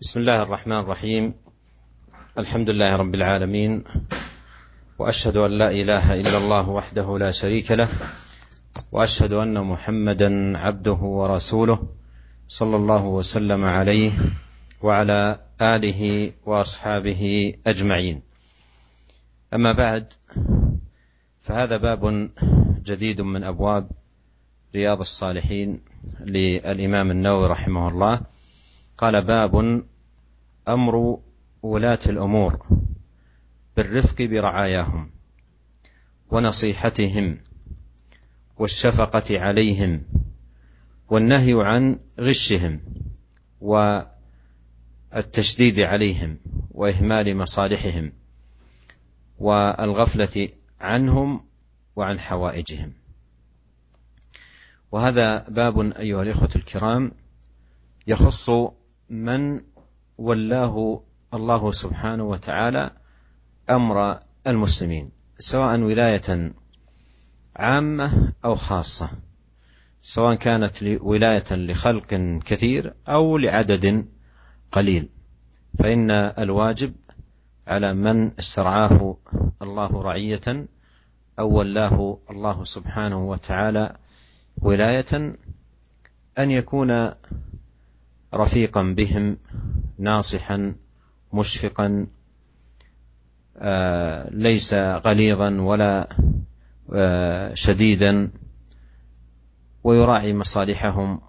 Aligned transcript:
بسم 0.00 0.20
الله 0.20 0.42
الرحمن 0.42 0.78
الرحيم. 0.78 1.34
الحمد 2.38 2.70
لله 2.70 2.96
رب 2.96 3.14
العالمين 3.14 3.84
وأشهد 4.98 5.36
أن 5.36 5.50
لا 5.50 5.70
إله 5.70 6.20
إلا 6.20 6.38
الله 6.38 6.68
وحده 6.70 7.18
لا 7.18 7.30
شريك 7.30 7.70
له 7.70 7.88
وأشهد 8.92 9.32
أن 9.32 9.58
محمدا 9.58 10.58
عبده 10.58 11.00
ورسوله 11.02 11.78
صلى 12.48 12.76
الله 12.76 13.04
وسلم 13.06 13.64
عليه 13.64 14.12
وعلى 14.82 15.40
آله 15.60 16.32
وأصحابه 16.46 17.54
أجمعين. 17.66 18.22
أما 19.54 19.72
بعد 19.72 20.12
فهذا 21.40 21.76
باب 21.76 22.30
جديد 22.86 23.20
من 23.20 23.44
أبواب 23.44 23.90
رياض 24.74 25.00
الصالحين 25.00 25.80
للإمام 26.20 27.10
النووي 27.10 27.46
رحمه 27.46 27.88
الله. 27.88 28.37
قال 28.98 29.22
باب 29.22 29.84
أمر 30.68 31.20
ولاة 31.62 31.98
الأمور 32.06 32.66
بالرفق 33.76 34.22
برعاياهم 34.22 35.10
ونصيحتهم 36.30 37.38
والشفقة 38.56 39.40
عليهم 39.40 40.02
والنهي 41.08 41.54
عن 41.56 41.98
غشهم 42.20 42.80
والتشديد 45.10 45.80
عليهم 45.80 46.38
وإهمال 46.70 47.36
مصالحهم 47.36 48.12
والغفلة 49.38 50.48
عنهم 50.80 51.44
وعن 51.96 52.20
حوائجهم. 52.20 52.92
وهذا 54.92 55.38
باب 55.48 55.80
أيها 55.80 56.22
الإخوة 56.22 56.50
الكرام 56.56 57.12
يخص 58.06 58.50
من 59.10 59.60
ولاه 60.18 61.02
الله 61.34 61.72
سبحانه 61.72 62.24
وتعالى 62.24 62.90
أمر 63.70 64.18
المسلمين 64.46 65.10
سواء 65.38 65.80
ولاية 65.80 66.52
عامة 67.56 68.32
أو 68.44 68.54
خاصة 68.54 69.10
سواء 70.00 70.34
كانت 70.34 70.82
ولاية 70.82 71.44
لخلق 71.50 72.40
كثير 72.44 72.94
أو 73.08 73.38
لعدد 73.38 74.06
قليل. 74.72 75.08
فإن 75.78 76.10
الواجب 76.10 76.94
على 77.66 77.94
من 77.94 78.38
استرعاه 78.38 79.16
الله 79.62 80.00
رعية 80.00 80.66
أو 81.38 81.58
ولاه 81.58 82.18
الله 82.30 82.64
سبحانه 82.64 83.28
وتعالى 83.28 83.96
ولاية 84.62 85.38
أن 86.38 86.50
يكون 86.50 87.10
رفيقا 88.34 88.82
بهم 88.82 89.36
ناصحا 89.98 90.74
مشفقا 91.32 92.06
آه، 93.56 94.30
ليس 94.30 94.74
غليظا 94.74 95.60
ولا 95.60 96.08
آه، 96.94 97.54
شديدا 97.54 98.30
ويراعي 99.84 100.34
مصالحهم 100.34 101.20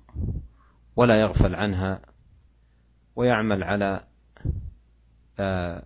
ولا 0.95 1.21
يغفل 1.21 1.55
عنها 1.55 2.01
ويعمل 3.15 3.63
على 3.63 4.01
آه، 5.39 5.83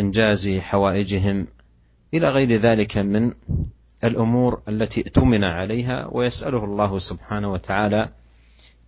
إنجاز 0.00 0.48
حوائجهم. 0.48 1.46
إلى 2.14 2.28
غير 2.28 2.52
ذلك 2.52 2.98
من 2.98 3.32
الأمور 4.04 4.62
التي 4.68 5.00
اؤتمن 5.00 5.44
عليها 5.44 6.08
ويسأله 6.12 6.64
الله 6.64 6.98
سبحانه 6.98 7.52
وتعالى 7.52 8.08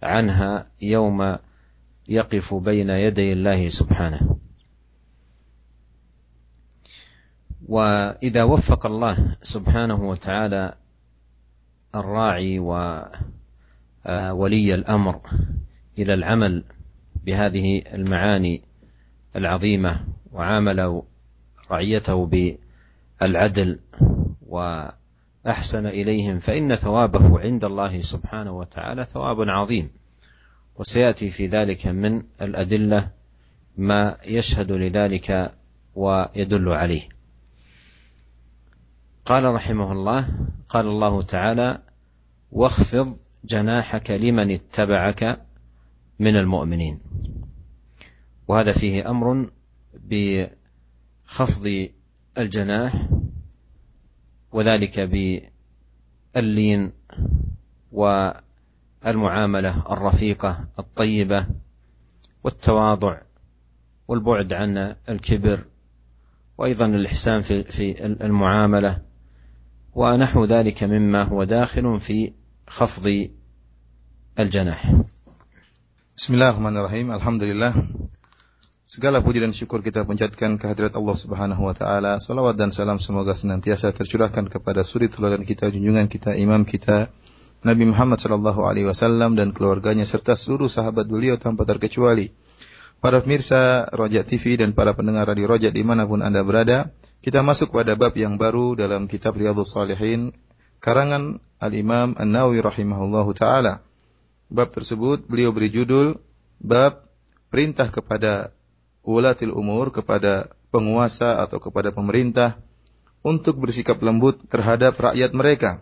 عنها 0.05 0.65
يوم 0.81 1.37
يقف 2.09 2.55
بين 2.55 2.91
يدي 2.91 3.33
الله 3.33 3.69
سبحانه. 3.69 4.37
وإذا 7.69 8.43
وفق 8.43 8.87
الله 8.87 9.37
سبحانه 9.43 10.09
وتعالى 10.09 10.75
الراعي 11.95 12.59
وولي 12.59 13.05
الأمر 14.75 15.21
إلى 15.99 16.15
العمل 16.15 16.65
بهذه 17.25 17.83
المعاني 17.95 18.63
العظيمة 19.37 20.07
وعامل 20.33 21.03
رعيته 21.71 22.31
بالعدل 23.21 23.79
واحسن 25.47 25.87
إليهم 25.87 26.39
فإن 26.39 26.75
ثوابه 26.75 27.41
عند 27.41 27.65
الله 27.65 28.01
سبحانه 28.01 28.51
وتعالى 28.51 29.05
ثواب 29.05 29.49
عظيم. 29.49 29.91
وسيأتي 30.77 31.31
في 31.31 31.47
ذلك 31.47 31.87
من 31.87 32.23
الأدلة 32.43 33.11
ما 33.77 34.17
يشهد 34.27 34.73
لذلك 34.73 35.55
ويدل 35.95 36.69
عليه. 36.69 37.09
قال 39.25 39.45
رحمه 39.45 39.93
الله 39.93 40.29
قال 40.69 40.87
الله 40.87 41.23
تعالى 41.23 41.79
واخفض 42.53 43.17
جناحك 43.45 44.11
لمن 44.11 44.51
اتبعك 44.51 45.47
من 46.19 46.37
المؤمنين. 46.37 47.01
وهذا 48.49 48.73
فيه 48.73 49.11
أمر 49.11 49.51
بخفض 49.95 51.89
الجناح 52.39 53.09
وذلك 54.55 55.01
باللين 56.35 56.93
والمعاملة 57.93 59.93
الرفيقة 59.93 60.65
الطيبة 60.79 61.47
والتواضع 62.45 63.21
والبعد 64.09 64.53
عن 64.53 64.97
الكبر 65.09 65.65
وأيضا 66.59 66.87
الإحسان 66.87 67.43
في 67.43 67.63
في 67.63 68.07
المعاملة 68.07 69.03
ونحو 69.95 70.45
ذلك 70.45 70.85
مما 70.85 71.23
هو 71.23 71.45
داخل 71.45 72.01
في 72.01 72.33
خفض 72.69 73.29
الجناح 74.39 74.95
Bismillahirrahmanirrahim. 76.15 77.11
Alhamdulillah. 77.11 77.75
Segala 78.95 79.19
puji 79.19 79.43
dan 79.43 79.51
syukur 79.51 79.83
kita 79.83 80.07
panjatkan 80.07 80.55
kehadirat 80.55 80.95
Allah 80.95 81.19
Subhanahu 81.19 81.67
wa 81.67 81.75
taala. 81.75 82.23
Salawat 82.23 82.55
dan 82.55 82.71
salam 82.71 83.03
semoga 83.03 83.35
senantiasa 83.35 83.91
tercurahkan 83.91 84.47
kepada 84.47 84.87
suri 84.87 85.11
teladan 85.11 85.43
kita, 85.43 85.67
junjungan 85.67 86.07
kita, 86.07 86.39
imam 86.39 86.63
kita, 86.63 87.11
Nabi 87.67 87.91
Muhammad 87.91 88.23
sallallahu 88.23 88.63
alaihi 88.63 88.87
wasallam 88.87 89.35
dan 89.35 89.51
keluarganya 89.51 90.07
serta 90.07 90.39
seluruh 90.39 90.71
sahabat 90.71 91.11
beliau 91.11 91.35
tanpa 91.35 91.67
terkecuali. 91.67 92.31
Para 93.03 93.19
pemirsa 93.19 93.91
Rojak 93.91 94.31
TV 94.31 94.63
dan 94.63 94.79
para 94.79 94.95
pendengar 94.95 95.27
radio 95.27 95.51
Rojak 95.51 95.75
di 95.75 95.83
mana 95.83 96.07
pun 96.07 96.23
Anda 96.23 96.47
berada, 96.47 96.95
kita 97.19 97.43
masuk 97.43 97.75
pada 97.75 97.99
bab 97.99 98.15
yang 98.15 98.39
baru 98.39 98.79
dalam 98.79 99.11
kitab 99.11 99.35
Riyadhus 99.35 99.75
Salihin 99.75 100.31
karangan 100.79 101.43
Al-Imam 101.59 102.15
An-Nawawi 102.15 102.63
rahimahullahu 102.63 103.35
taala. 103.35 103.83
Bab 104.47 104.71
tersebut 104.71 105.27
beliau 105.27 105.51
beri 105.51 105.75
judul 105.75 106.15
bab 106.63 107.11
perintah 107.51 107.91
kepada 107.91 108.54
ulatil 109.05 109.53
umur 109.53 109.93
kepada 109.93 110.51
penguasa 110.73 111.39
atau 111.45 111.63
kepada 111.63 111.95
pemerintah 111.95 112.59
untuk 113.25 113.61
bersikap 113.61 114.01
lembut 114.03 114.41
terhadap 114.51 114.97
rakyat 114.99 115.33
mereka 115.33 115.81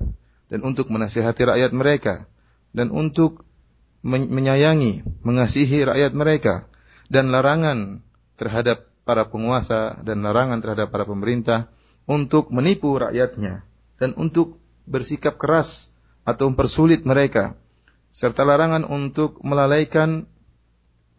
dan 0.53 0.61
untuk 0.63 0.93
menasihati 0.93 1.49
rakyat 1.49 1.73
mereka 1.73 2.29
dan 2.77 2.93
untuk 2.93 3.47
menyayangi, 4.03 5.07
mengasihi 5.23 5.87
rakyat 5.87 6.13
mereka 6.13 6.67
dan 7.07 7.31
larangan 7.31 8.03
terhadap 8.35 8.91
para 9.07 9.31
penguasa 9.31 9.99
dan 10.03 10.27
larangan 10.27 10.59
terhadap 10.59 10.91
para 10.91 11.07
pemerintah 11.07 11.71
untuk 12.07 12.51
menipu 12.51 12.99
rakyatnya 12.99 13.63
dan 14.03 14.11
untuk 14.19 14.59
bersikap 14.87 15.39
keras 15.39 15.95
atau 16.27 16.51
mempersulit 16.51 17.07
mereka 17.07 17.55
serta 18.11 18.43
larangan 18.43 18.83
untuk 18.87 19.39
melalaikan 19.47 20.27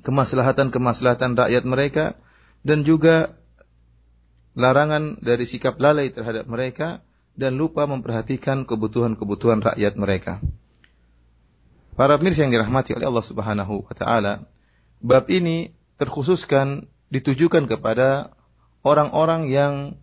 kemaslahatan-kemaslahatan 0.04 1.40
rakyat 1.40 1.64
mereka 1.64 2.20
dan 2.62 2.84
juga 2.84 3.36
larangan 4.54 5.18
dari 5.20 5.48
sikap 5.50 5.80
lalai 5.82 6.14
terhadap 6.14 6.46
mereka 6.46 7.02
dan 7.34 7.58
lupa 7.58 7.90
memperhatikan 7.90 8.70
kebutuhan-kebutuhan 8.70 9.64
rakyat 9.64 9.98
mereka. 9.98 10.38
Para 11.94 12.18
pemirsa 12.18 12.46
yang 12.46 12.54
dirahmati 12.54 12.94
oleh 12.98 13.06
Allah 13.06 13.26
Subhanahu 13.26 13.86
wa 13.86 13.94
taala, 13.94 14.46
bab 15.02 15.30
ini 15.30 15.74
terkhususkan 15.98 16.90
ditujukan 17.14 17.70
kepada 17.70 18.34
orang-orang 18.82 19.50
yang 19.50 19.98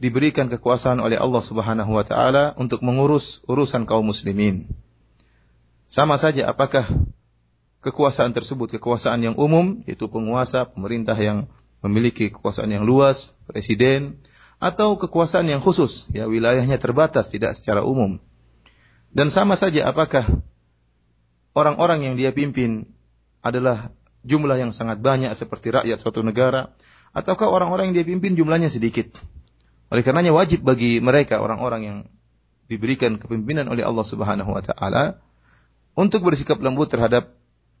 diberikan 0.00 0.48
kekuasaan 0.48 1.00
oleh 1.00 1.16
Allah 1.20 1.40
Subhanahu 1.44 1.92
wa 1.96 2.04
taala 2.04 2.52
untuk 2.56 2.80
mengurus 2.80 3.44
urusan 3.48 3.84
kaum 3.84 4.08
muslimin. 4.08 4.72
Sama 5.84 6.16
saja 6.16 6.48
apakah 6.48 6.88
kekuasaan 7.84 8.32
tersebut 8.32 8.80
kekuasaan 8.80 9.20
yang 9.20 9.36
umum 9.36 9.84
yaitu 9.84 10.08
penguasa, 10.08 10.64
pemerintah 10.64 11.14
yang 11.14 11.52
memiliki 11.84 12.32
kekuasaan 12.32 12.72
yang 12.72 12.88
luas, 12.88 13.36
presiden 13.44 14.24
atau 14.56 14.96
kekuasaan 14.96 15.44
yang 15.52 15.60
khusus 15.60 16.08
ya 16.16 16.24
wilayahnya 16.24 16.80
terbatas 16.80 17.28
tidak 17.28 17.52
secara 17.52 17.84
umum. 17.84 18.16
Dan 19.12 19.28
sama 19.28 19.54
saja 19.54 19.84
apakah 19.84 20.24
orang-orang 21.52 22.08
yang 22.08 22.14
dia 22.16 22.32
pimpin 22.32 22.88
adalah 23.44 23.92
jumlah 24.24 24.56
yang 24.56 24.72
sangat 24.72 25.04
banyak 25.04 25.30
seperti 25.36 25.70
rakyat 25.76 26.00
suatu 26.00 26.24
negara 26.24 26.72
ataukah 27.12 27.52
orang-orang 27.52 27.92
yang 27.92 28.02
dia 28.02 28.06
pimpin 28.08 28.34
jumlahnya 28.34 28.72
sedikit. 28.72 29.12
Oleh 29.92 30.00
karenanya 30.00 30.32
wajib 30.32 30.64
bagi 30.64 30.98
mereka 31.04 31.44
orang-orang 31.44 31.82
yang 31.84 31.98
diberikan 32.66 33.20
kepemimpinan 33.20 33.68
oleh 33.68 33.84
Allah 33.84 34.02
Subhanahu 34.02 34.50
wa 34.56 34.64
taala 34.64 35.20
untuk 35.94 36.24
bersikap 36.24 36.56
lembut 36.58 36.88
terhadap 36.88 37.36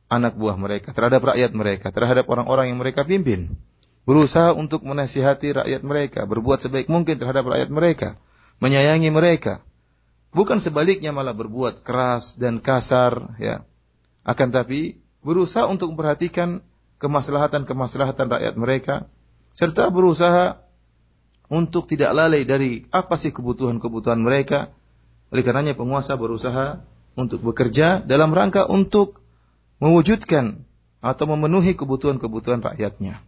anak 0.08 0.36
buah 0.36 0.56
mereka, 0.60 0.92
terhadap 0.92 1.24
rakyat 1.24 1.52
mereka, 1.56 1.90
terhadap 1.90 2.28
orang-orang 2.28 2.72
yang 2.72 2.78
mereka 2.80 3.02
pimpin. 3.04 3.56
Berusaha 4.04 4.52
untuk 4.52 4.84
menasihati 4.84 5.64
rakyat 5.64 5.80
mereka, 5.80 6.28
berbuat 6.28 6.60
sebaik 6.60 6.92
mungkin 6.92 7.16
terhadap 7.16 7.48
rakyat 7.48 7.72
mereka, 7.72 8.20
menyayangi 8.60 9.08
mereka. 9.08 9.64
Bukan 10.34 10.60
sebaliknya 10.60 11.14
malah 11.14 11.32
berbuat 11.32 11.80
keras 11.80 12.36
dan 12.36 12.60
kasar, 12.60 13.38
ya. 13.40 13.64
Akan 14.26 14.52
tapi 14.52 15.00
berusaha 15.24 15.64
untuk 15.64 15.96
memperhatikan 15.96 16.60
kemaslahatan-kemaslahatan 17.00 18.28
rakyat 18.28 18.54
mereka, 18.60 19.08
serta 19.56 19.88
berusaha 19.88 20.60
untuk 21.48 21.88
tidak 21.88 22.12
lalai 22.12 22.44
dari 22.44 22.84
apa 22.92 23.16
sih 23.16 23.32
kebutuhan-kebutuhan 23.32 24.20
mereka. 24.20 24.72
Oleh 25.32 25.40
karenanya 25.40 25.74
penguasa 25.74 26.14
berusaha 26.20 26.84
untuk 27.16 27.40
bekerja 27.40 28.04
dalam 28.04 28.30
rangka 28.36 28.68
untuk 28.68 29.23
mewujudkan 29.84 30.64
atau 31.04 31.24
memenuhi 31.28 31.76
kebutuhan-kebutuhan 31.76 32.64
rakyatnya. 32.64 33.20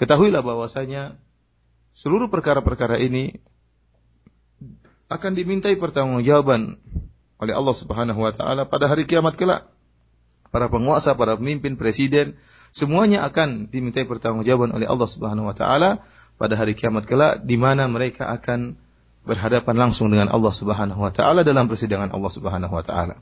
Ketahuilah 0.00 0.40
bahwasanya 0.40 1.20
seluruh 1.92 2.32
perkara-perkara 2.32 2.96
ini 2.96 3.36
akan 5.12 5.36
dimintai 5.36 5.76
pertanggungjawaban 5.76 6.80
oleh 7.36 7.52
Allah 7.52 7.76
Subhanahu 7.76 8.24
wa 8.24 8.32
taala 8.32 8.64
pada 8.64 8.88
hari 8.88 9.04
kiamat 9.04 9.36
kelak. 9.36 9.68
Para 10.48 10.70
penguasa, 10.70 11.18
para 11.18 11.34
pemimpin, 11.34 11.74
presiden, 11.74 12.38
semuanya 12.72 13.26
akan 13.26 13.68
dimintai 13.68 14.08
pertanggungjawaban 14.08 14.72
oleh 14.72 14.88
Allah 14.88 15.08
Subhanahu 15.10 15.52
wa 15.52 15.54
taala 15.54 16.00
pada 16.40 16.56
hari 16.56 16.72
kiamat 16.72 17.04
kelak 17.04 17.44
di 17.44 17.60
mana 17.60 17.84
mereka 17.90 18.32
akan 18.32 18.80
berhadapan 19.28 19.76
langsung 19.76 20.08
dengan 20.08 20.32
Allah 20.32 20.54
Subhanahu 20.54 21.04
wa 21.04 21.12
taala 21.12 21.44
dalam 21.44 21.68
persidangan 21.68 22.08
Allah 22.14 22.32
Subhanahu 22.32 22.72
wa 22.72 22.84
taala. 22.86 23.20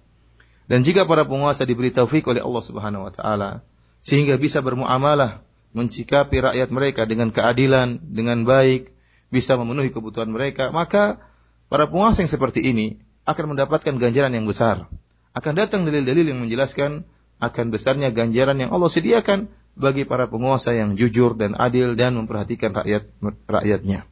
Dan 0.72 0.88
jika 0.88 1.04
para 1.04 1.28
penguasa 1.28 1.68
diberi 1.68 1.92
taufik 1.92 2.24
oleh 2.32 2.40
Allah 2.40 2.64
Subhanahu 2.64 3.04
wa 3.04 3.12
taala 3.12 3.60
sehingga 4.00 4.40
bisa 4.40 4.64
bermuamalah 4.64 5.44
mensikapi 5.76 6.40
rakyat 6.40 6.72
mereka 6.72 7.04
dengan 7.04 7.28
keadilan, 7.28 8.00
dengan 8.00 8.48
baik, 8.48 8.88
bisa 9.28 9.60
memenuhi 9.60 9.92
kebutuhan 9.92 10.32
mereka, 10.32 10.72
maka 10.72 11.20
para 11.68 11.92
penguasa 11.92 12.24
yang 12.24 12.32
seperti 12.32 12.64
ini 12.64 12.96
akan 13.28 13.52
mendapatkan 13.52 14.00
ganjaran 14.00 14.32
yang 14.32 14.48
besar. 14.48 14.88
Akan 15.36 15.60
datang 15.60 15.84
dalil-dalil 15.84 16.32
yang 16.32 16.40
menjelaskan 16.40 17.04
akan 17.36 17.66
besarnya 17.68 18.08
ganjaran 18.08 18.56
yang 18.56 18.72
Allah 18.72 18.88
sediakan 18.88 19.52
bagi 19.76 20.08
para 20.08 20.24
penguasa 20.28 20.72
yang 20.72 20.96
jujur 20.96 21.36
dan 21.36 21.52
adil 21.52 22.00
dan 22.00 22.16
memperhatikan 22.16 22.72
rakyat 22.72 23.12
rakyatnya. 23.44 24.08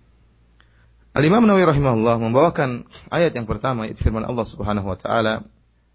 Al-Imam 1.16 1.48
Nawawi 1.48 1.64
rahimahullah 1.72 2.20
membawakan 2.20 2.84
ayat 3.08 3.32
yang 3.32 3.48
pertama 3.48 3.88
itu 3.88 4.04
firman 4.04 4.28
Allah 4.28 4.44
Subhanahu 4.44 4.92
wa 4.92 4.98
taala, 5.00 5.44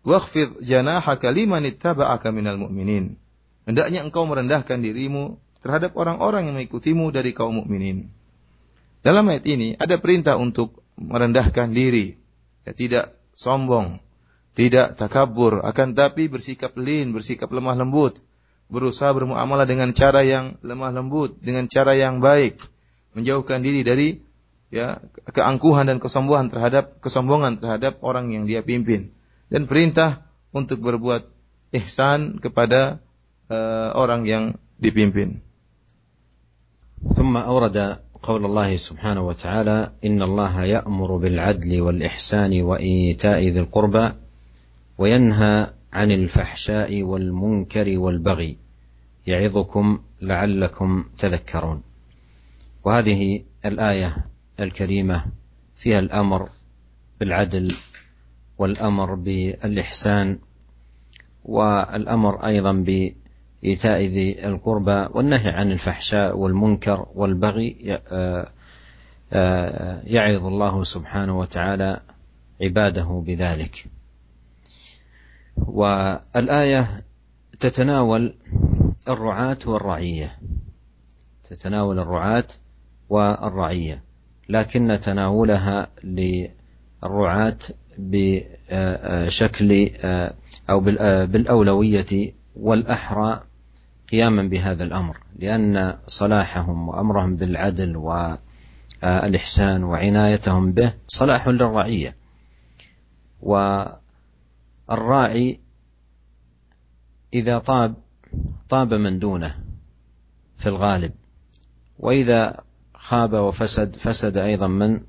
"Wakhfid 0.06 0.62
janahaka 0.62 1.34
liman 1.34 1.66
ittaba'aka 1.66 2.30
minal 2.30 2.62
mu'minin." 2.62 3.18
Hendaknya 3.66 4.06
engkau 4.06 4.30
merendahkan 4.30 4.78
dirimu 4.78 5.42
terhadap 5.66 5.98
orang-orang 5.98 6.46
yang 6.46 6.56
mengikutimu 6.62 7.10
dari 7.10 7.34
kaum 7.34 7.58
mukminin. 7.58 8.14
Dalam 9.02 9.26
ayat 9.26 9.46
ini 9.50 9.74
ada 9.82 9.98
perintah 9.98 10.38
untuk 10.38 10.86
merendahkan 11.02 11.74
diri, 11.74 12.14
ya 12.62 12.78
tidak 12.78 13.18
sombong, 13.34 13.98
tidak 14.54 14.94
takabur, 14.94 15.66
akan 15.66 15.98
tapi 15.98 16.30
bersikap 16.30 16.78
lin, 16.78 17.10
bersikap 17.10 17.50
lemah 17.50 17.74
lembut, 17.74 18.22
berusaha 18.70 19.10
bermuamalah 19.10 19.66
dengan 19.66 19.90
cara 19.98 20.22
yang 20.22 20.62
lemah 20.62 20.94
lembut, 20.94 21.42
dengan 21.42 21.66
cara 21.66 21.98
yang 21.98 22.22
baik, 22.22 22.62
menjauhkan 23.18 23.66
diri 23.66 23.82
dari 23.82 24.22
ya 24.70 25.02
keangkuhan 25.34 25.90
dan 25.90 25.98
kesombongan 25.98 26.54
terhadap 26.54 27.02
kesombongan 27.02 27.58
terhadap 27.58 27.98
orang 28.06 28.30
yang 28.30 28.46
dia 28.46 28.62
pimpin 28.62 29.15
dan 29.50 29.70
perintah 29.70 30.26
untuk 30.56 30.82
berbuat 30.82 31.28
ihsan 31.76 32.40
kepada 32.40 33.04
uh, 33.52 33.94
orang 33.98 34.24
yang 34.26 34.44
dipimpin. 34.80 35.42
ثم 37.06 37.38
أورد 37.38 38.02
قول 38.24 38.46
الله 38.46 38.76
سبحانه 38.76 39.22
وتعالى 39.22 39.92
إن 40.06 40.22
الله 40.22 40.64
يأمر 40.64 41.18
بالعدل 41.18 41.82
والإحسان 41.82 42.62
وإيتاء 42.62 43.40
ذي 43.40 43.60
القربى 43.60 44.06
وينهى 44.98 45.70
عن 45.94 46.12
الفحشاء 46.12 47.04
والمنكر 47.04 48.00
والبغي 48.00 48.58
يعظكم 49.28 50.00
لعلكم 50.22 51.06
تذكرون 51.18 51.82
وهذه 52.84 53.42
الآية 53.66 54.18
الكريمه 54.60 55.26
فيها 55.76 56.00
الامر 56.00 56.50
بالعدل 57.20 57.76
والأمر 58.58 59.16
بالإحسان 59.16 60.40
والأمر 61.46 62.46
أيضا 62.46 62.72
بإيتاء 62.72 64.02
ذي 64.02 64.48
القربى 64.48 65.08
والنهي 65.12 65.50
عن 65.50 65.72
الفحشاء 65.72 66.38
والمنكر 66.38 67.08
والبغي 67.16 68.00
آه، 68.12 68.50
آه، 69.34 70.02
يعظ 70.04 70.46
الله 70.46 70.84
سبحانه 70.84 71.40
وتعالى 71.40 72.02
عباده 72.62 73.24
بذلك. 73.26 73.86
والآية 75.58 77.04
تتناول 77.60 78.36
الرعاة 79.08 79.58
والرعية. 79.66 80.40
تتناول 81.44 82.00
الرعاة 82.00 82.48
والرعية 83.10 84.04
لكن 84.50 85.00
تناولها 85.00 85.88
للرعاة 86.04 87.58
بشكل 87.98 89.90
أو 90.70 90.80
بالأولوية 91.26 92.34
والأحرى 92.56 93.44
قياما 94.12 94.44
بهذا 94.44 94.84
الأمر 94.84 95.18
لأن 95.40 95.98
صلاحهم 96.08 96.90
وأمرهم 96.90 97.36
بالعدل 97.36 97.98
والإحسان 99.04 99.84
وعنايتهم 99.84 100.72
به 100.72 100.94
صلاح 101.08 101.48
للرعية. 101.48 102.16
والراعي 104.90 105.60
إذا 107.34 107.60
طاب 107.60 107.96
طاب 108.70 108.94
من 108.94 109.20
دونه 109.20 109.60
في 110.58 110.70
الغالب 110.70 111.12
وإذا 112.00 112.64
خاب 112.94 113.34
وفسد 113.34 113.96
فسد 113.96 114.38
أيضا 114.38 114.68
من 114.68 115.02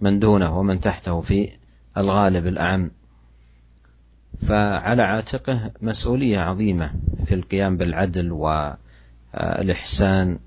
من 0.00 0.18
دونه 0.18 0.58
ومن 0.58 0.80
تحته 0.80 1.20
في 1.20 1.59
الغالب 1.96 2.46
الأعم 2.46 2.90
فعلى 4.40 5.02
عاتقه 5.02 5.70
مسؤولية 5.82 6.38
عظيمة 6.38 6.92
في 7.24 7.34
القيام 7.34 7.76
بالعدل 7.76 8.32
والإحسان 9.34 10.38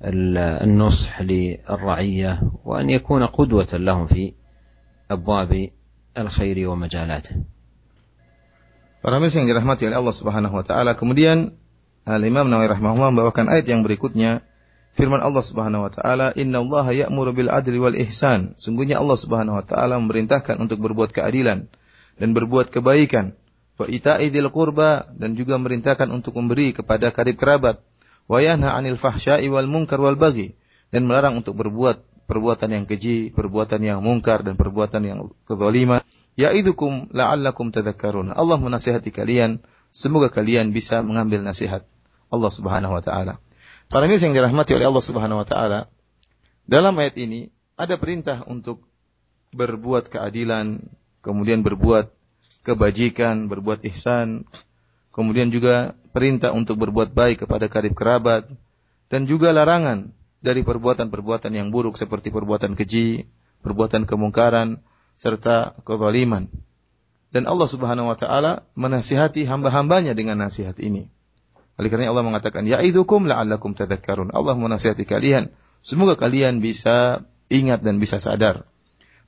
والنصح 0.00 1.22
للرعية 1.22 2.42
وأن 2.64 2.90
يكون 2.90 3.26
قدوة 3.26 3.68
لهم 3.72 4.06
في 4.06 4.32
أبواب 5.10 5.70
الخير 6.18 6.68
ومجالاته 6.68 7.36
Para 8.98 9.22
yang 9.22 9.46
dirahmati 9.46 9.86
oleh 9.86 9.94
Allah 9.94 10.10
Subhanahu 10.10 10.58
wa 10.58 10.66
taala. 10.66 10.98
Kemudian 10.98 11.54
Al 12.02 12.18
Imam 12.26 12.50
Nawawi 12.50 12.66
rahimahullah 12.66 13.14
membawakan 13.14 13.46
ayat 13.46 13.70
yang 13.70 13.86
berikutnya 13.86 14.42
Firman 14.98 15.22
Allah 15.22 15.46
Subhanahu 15.46 15.86
wa 15.86 15.92
taala, 15.94 16.34
"Inna 16.34 16.58
Allah 16.58 17.06
ya'muru 17.06 17.30
bil 17.30 17.46
adli 17.54 17.78
wal 17.78 17.94
ihsan." 18.02 18.58
Sungguhnya 18.58 18.98
Allah 18.98 19.14
Subhanahu 19.14 19.54
wa 19.54 19.62
taala 19.62 19.94
memerintahkan 20.02 20.58
untuk 20.58 20.82
berbuat 20.82 21.14
keadilan 21.14 21.70
dan 22.18 22.28
berbuat 22.34 22.74
kebaikan. 22.74 23.38
Wa 23.78 23.86
ita'i 23.86 24.34
qurba 24.50 25.06
dan 25.14 25.38
juga 25.38 25.54
memerintahkan 25.54 26.10
untuk 26.10 26.34
memberi 26.34 26.74
kepada 26.74 27.14
karib 27.14 27.38
kerabat. 27.38 27.78
Wa 28.26 28.42
yanha 28.42 28.74
'anil 28.74 28.98
fahsya'i 28.98 29.46
wal 29.46 29.70
munkar 29.70 30.02
wal 30.02 30.18
baghi 30.18 30.58
dan 30.90 31.06
melarang 31.06 31.38
untuk 31.38 31.54
berbuat 31.54 32.26
perbuatan 32.26 32.74
yang 32.74 32.84
keji, 32.90 33.30
perbuatan 33.30 33.78
yang 33.78 34.02
mungkar 34.02 34.42
dan 34.42 34.58
perbuatan 34.58 35.06
yang 35.06 35.18
kezaliman. 35.46 36.02
Ya'idukum 36.34 37.14
la'allakum 37.14 37.70
tadhakkarun. 37.70 38.34
Allah 38.34 38.58
menasihati 38.58 39.14
kalian, 39.14 39.62
semoga 39.94 40.26
kalian 40.26 40.74
bisa 40.74 41.06
mengambil 41.06 41.46
nasihat 41.46 41.86
Allah 42.34 42.50
Subhanahu 42.50 42.98
wa 42.98 43.02
taala. 43.06 43.38
Para 43.88 44.04
ini 44.04 44.20
yang 44.20 44.36
dirahmati 44.36 44.76
oleh 44.76 44.84
Allah 44.84 45.04
Subhanahu 45.04 45.40
wa 45.40 45.46
taala, 45.48 45.88
dalam 46.68 46.92
ayat 47.00 47.16
ini 47.16 47.48
ada 47.80 47.96
perintah 47.96 48.44
untuk 48.44 48.84
berbuat 49.56 50.12
keadilan, 50.12 50.92
kemudian 51.24 51.64
berbuat 51.64 52.12
kebajikan, 52.68 53.48
berbuat 53.48 53.80
ihsan, 53.88 54.44
kemudian 55.08 55.48
juga 55.48 55.96
perintah 56.12 56.52
untuk 56.52 56.76
berbuat 56.84 57.16
baik 57.16 57.48
kepada 57.48 57.72
karib 57.72 57.96
kerabat, 57.96 58.44
dan 59.08 59.24
juga 59.24 59.56
larangan 59.56 60.12
dari 60.44 60.60
perbuatan-perbuatan 60.60 61.56
yang 61.56 61.72
buruk 61.72 61.96
seperti 61.96 62.28
perbuatan 62.28 62.76
keji, 62.76 63.24
perbuatan 63.64 64.04
kemungkaran, 64.04 64.84
serta 65.16 65.74
kezaliman. 65.82 66.52
dan 67.28 67.44
Allah 67.44 67.68
Subhanahu 67.68 68.08
wa 68.08 68.16
taala 68.16 68.64
menasihati 68.72 69.44
hamba-hambanya 69.44 70.16
dengan 70.16 70.40
nasihat 70.40 70.76
ini. 70.80 71.12
Oleh 71.78 71.88
karena 71.94 72.10
Allah 72.10 72.26
mengatakan, 72.26 72.66
"Ya'idzukum 72.66 73.30
la'allakum 73.30 73.72
tadhakkarun." 73.78 74.34
Allah 74.34 74.58
menasihati 74.58 75.06
kalian, 75.06 75.54
semoga 75.80 76.18
kalian 76.18 76.58
bisa 76.58 77.22
ingat 77.48 77.86
dan 77.86 78.02
bisa 78.02 78.18
sadar. 78.18 78.66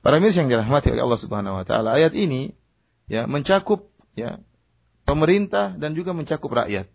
Para 0.03 0.19
mirsa 0.19 0.43
yang 0.43 0.51
dirahmati 0.51 0.91
oleh 0.91 1.03
Allah 1.07 1.21
Subhanahu 1.21 1.55
wa 1.61 1.65
taala, 1.65 1.95
ayat 1.95 2.11
ini 2.11 2.51
ya 3.07 3.23
mencakup 3.29 3.87
ya 4.19 4.43
pemerintah 5.07 5.77
dan 5.79 5.95
juga 5.95 6.11
mencakup 6.11 6.51
rakyat. 6.51 6.91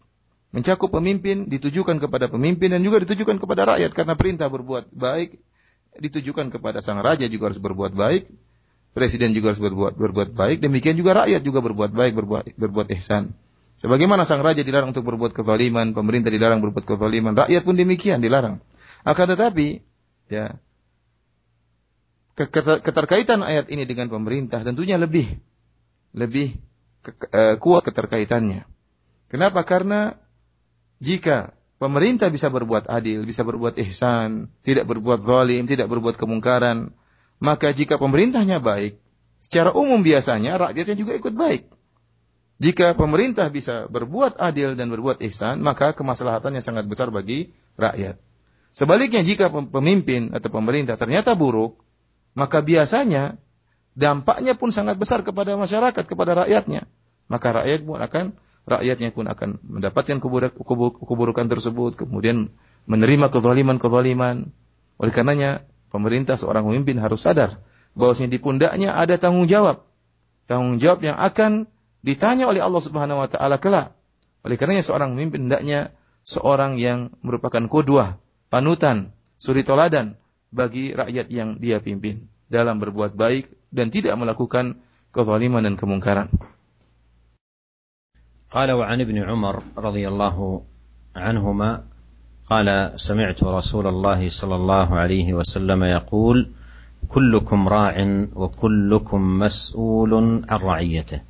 Mencakup 0.52 0.92
pemimpin 0.92 1.48
ditujukan 1.48 1.98
kepada 1.98 2.28
pemimpin 2.28 2.70
dan 2.70 2.80
juga 2.84 3.02
ditujukan 3.02 3.40
kepada 3.40 3.76
rakyat 3.76 3.90
karena 3.96 4.14
perintah 4.14 4.48
berbuat 4.52 4.92
baik 4.92 5.40
ditujukan 5.96 6.52
kepada 6.52 6.84
sang 6.84 7.00
raja 7.00 7.24
juga 7.26 7.48
harus 7.48 7.60
berbuat 7.60 7.96
baik, 7.96 8.28
presiden 8.92 9.32
juga 9.32 9.52
harus 9.52 9.62
berbuat 9.64 9.96
berbuat 9.96 10.30
baik, 10.36 10.60
demikian 10.60 10.96
juga 10.96 11.24
rakyat 11.24 11.40
juga 11.40 11.64
berbuat 11.64 11.92
baik, 11.92 12.12
berbuat 12.12 12.44
berbuat 12.56 12.88
ihsan. 13.00 13.32
Sebagaimana 13.76 14.24
sang 14.24 14.40
raja 14.40 14.64
dilarang 14.64 14.96
untuk 14.96 15.04
berbuat 15.04 15.36
kezaliman, 15.36 15.92
pemerintah 15.92 16.32
dilarang 16.32 16.64
berbuat 16.64 16.88
kezaliman, 16.88 17.36
rakyat 17.36 17.62
pun 17.62 17.76
demikian 17.76 18.24
dilarang. 18.24 18.64
Akan 19.04 19.28
tetapi, 19.28 19.84
ya, 20.32 20.56
keterkaitan 22.36 23.40
ayat 23.40 23.72
ini 23.72 23.88
dengan 23.88 24.12
pemerintah 24.12 24.60
tentunya 24.60 25.00
lebih 25.00 25.40
lebih 26.12 26.56
uh, 27.32 27.56
kuat 27.56 27.88
keterkaitannya. 27.88 28.68
Kenapa? 29.32 29.64
Karena 29.64 30.16
jika 31.00 31.56
pemerintah 31.76 32.28
bisa 32.28 32.48
berbuat 32.48 32.88
adil, 32.88 33.24
bisa 33.24 33.44
berbuat 33.44 33.76
ihsan, 33.88 34.52
tidak 34.64 34.88
berbuat 34.88 35.24
zalim, 35.24 35.68
tidak 35.68 35.88
berbuat 35.92 36.16
kemungkaran, 36.16 36.92
maka 37.40 37.72
jika 37.72 38.00
pemerintahnya 38.00 38.60
baik, 38.60 38.96
secara 39.40 39.72
umum 39.76 40.00
biasanya 40.00 40.56
rakyatnya 40.56 40.96
juga 40.96 41.12
ikut 41.16 41.34
baik. 41.36 41.68
Jika 42.56 42.96
pemerintah 42.96 43.52
bisa 43.52 43.84
berbuat 43.92 44.40
adil 44.40 44.80
dan 44.80 44.88
berbuat 44.88 45.20
ihsan, 45.28 45.60
maka 45.60 45.92
kemaslahatannya 45.92 46.64
sangat 46.64 46.88
besar 46.88 47.12
bagi 47.12 47.52
rakyat. 47.76 48.16
Sebaliknya 48.72 49.20
jika 49.20 49.52
pemimpin 49.52 50.32
atau 50.32 50.48
pemerintah 50.48 50.96
ternyata 50.96 51.36
buruk, 51.36 51.80
maka 52.32 52.64
biasanya 52.64 53.36
dampaknya 53.92 54.56
pun 54.56 54.72
sangat 54.72 54.96
besar 54.96 55.20
kepada 55.20 55.56
masyarakat, 55.56 56.04
kepada 56.04 56.44
rakyatnya. 56.44 56.88
Maka 57.28 57.60
rakyat 57.60 57.80
pun 57.84 58.00
akan 58.00 58.24
rakyatnya 58.64 59.08
pun 59.12 59.24
akan 59.28 59.48
mendapatkan 59.60 60.16
keburukan 60.96 61.46
tersebut, 61.48 61.96
kemudian 61.96 62.52
menerima 62.88 63.32
kezaliman-kezaliman. 63.32 64.48
Oleh 64.96 65.12
karenanya 65.12 65.60
pemerintah 65.92 66.40
seorang 66.40 66.64
pemimpin 66.64 66.96
harus 67.00 67.20
sadar 67.20 67.60
bahwasanya 67.96 68.32
di 68.32 68.40
pundaknya 68.40 68.96
ada 68.96 69.20
tanggung 69.20 69.44
jawab. 69.44 69.84
Tanggung 70.48 70.80
jawab 70.80 71.04
yang 71.04 71.16
akan 71.20 71.68
ditanya 72.05 72.49
oleh 72.49 72.61
Allah 72.61 72.81
Subhanahu 72.81 73.21
wa 73.21 73.29
taala 73.29 73.61
kelak. 73.61 73.93
Oleh 74.41 74.57
karenanya 74.57 74.81
seorang 74.81 75.13
pemimpin 75.13 75.45
hendaknya 75.45 75.93
seorang 76.25 76.81
yang 76.81 77.13
merupakan 77.21 77.61
kodwah, 77.69 78.17
panutan, 78.49 79.13
suri 79.37 79.61
toladan 79.61 80.17
bagi 80.49 80.93
rakyat 80.97 81.29
yang 81.29 81.61
dia 81.61 81.77
pimpin 81.77 82.25
dalam 82.49 82.81
berbuat 82.81 83.13
baik 83.13 83.47
dan 83.71 83.93
tidak 83.93 84.17
melakukan 84.17 84.81
kezaliman 85.13 85.63
dan 85.63 85.75
kemungkaran. 85.77 86.29
قال 88.51 88.67
وعن 88.67 88.99
ابن 88.99 89.17
عمر 89.23 89.79
رضي 89.79 90.03
الله 90.11 90.37
عنهما 91.15 91.69
قال 92.51 92.67
سمعت 92.99 93.39
رسول 93.43 93.87
الله 93.87 94.27
صلى 94.27 94.55
الله 94.55 94.87
عليه 94.91 95.27
وسلم 95.39 95.83
يقول 95.83 96.51
كلكم 97.07 97.59
راع 97.67 97.95
وكلكم 98.35 99.21
مسؤول 99.39 100.11
عن 100.43 100.59
رعيته 100.59 101.21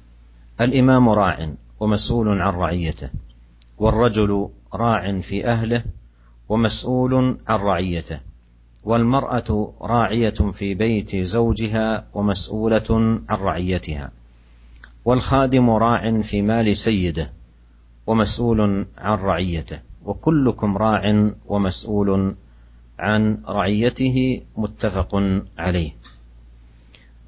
الإمام 0.61 1.09
راع 1.09 1.53
ومسؤول 1.81 2.41
عن 2.41 2.55
رعيته 2.55 3.11
والرجل 3.79 4.49
راع 4.75 5.21
في 5.21 5.47
أهله 5.47 5.85
ومسؤول 6.49 7.39
عن 7.49 7.59
رعيته 7.59 8.21
والمرأة 8.85 9.73
راعية 9.81 10.31
في 10.31 10.75
بيت 10.75 11.17
زوجها 11.17 12.07
ومسؤولة 12.15 13.21
عن 13.29 13.39
رعيتها 13.39 14.11
والخادم 15.05 15.71
راع 15.71 16.21
في 16.21 16.43
مال 16.43 16.77
سيده 16.77 17.33
ومسؤول 18.07 18.87
عن 18.99 19.19
رعيته 19.19 19.81
وكلكم 20.05 20.77
راع 20.77 21.31
ومسؤول 21.47 22.35
عن 22.99 23.39
رعيته 23.49 24.43
متفق 24.57 25.43
عليه. 25.59 25.91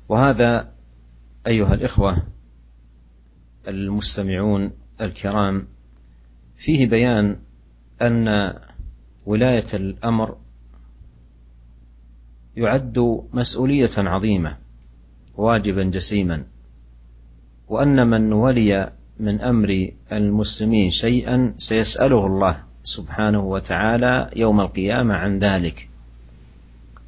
وهذا 0.08 0.68
أيها 1.47 1.75
الإخوة 1.75 2.23
المستمعون 3.68 4.70
الكرام 5.00 5.66
فيه 6.56 6.87
بيان 6.87 7.37
أن 8.02 8.54
ولاية 9.26 9.66
الأمر 9.75 10.37
يعد 12.56 13.25
مسؤولية 13.32 13.90
عظيمة 13.98 14.56
واجبا 15.37 15.84
جسيما 15.84 16.44
وأن 17.68 18.06
من 18.06 18.32
ولي 18.32 18.92
من 19.20 19.40
أمر 19.40 19.90
المسلمين 20.12 20.90
شيئا 20.90 21.54
سيسأله 21.58 22.26
الله 22.26 22.64
سبحانه 22.84 23.40
وتعالى 23.40 24.30
يوم 24.37 24.60
القيامة 24.60 25.14
عن 25.14 25.38
ذلك. 25.38 25.88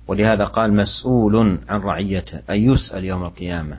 ولهذا 0.06 0.44
قال 0.44 0.74
مسؤول 0.74 1.58
عن 1.68 1.80
رعيته 1.80 2.40
اي 2.50 2.64
يسأل 2.64 3.04
يوم 3.04 3.24
القيامة. 3.24 3.78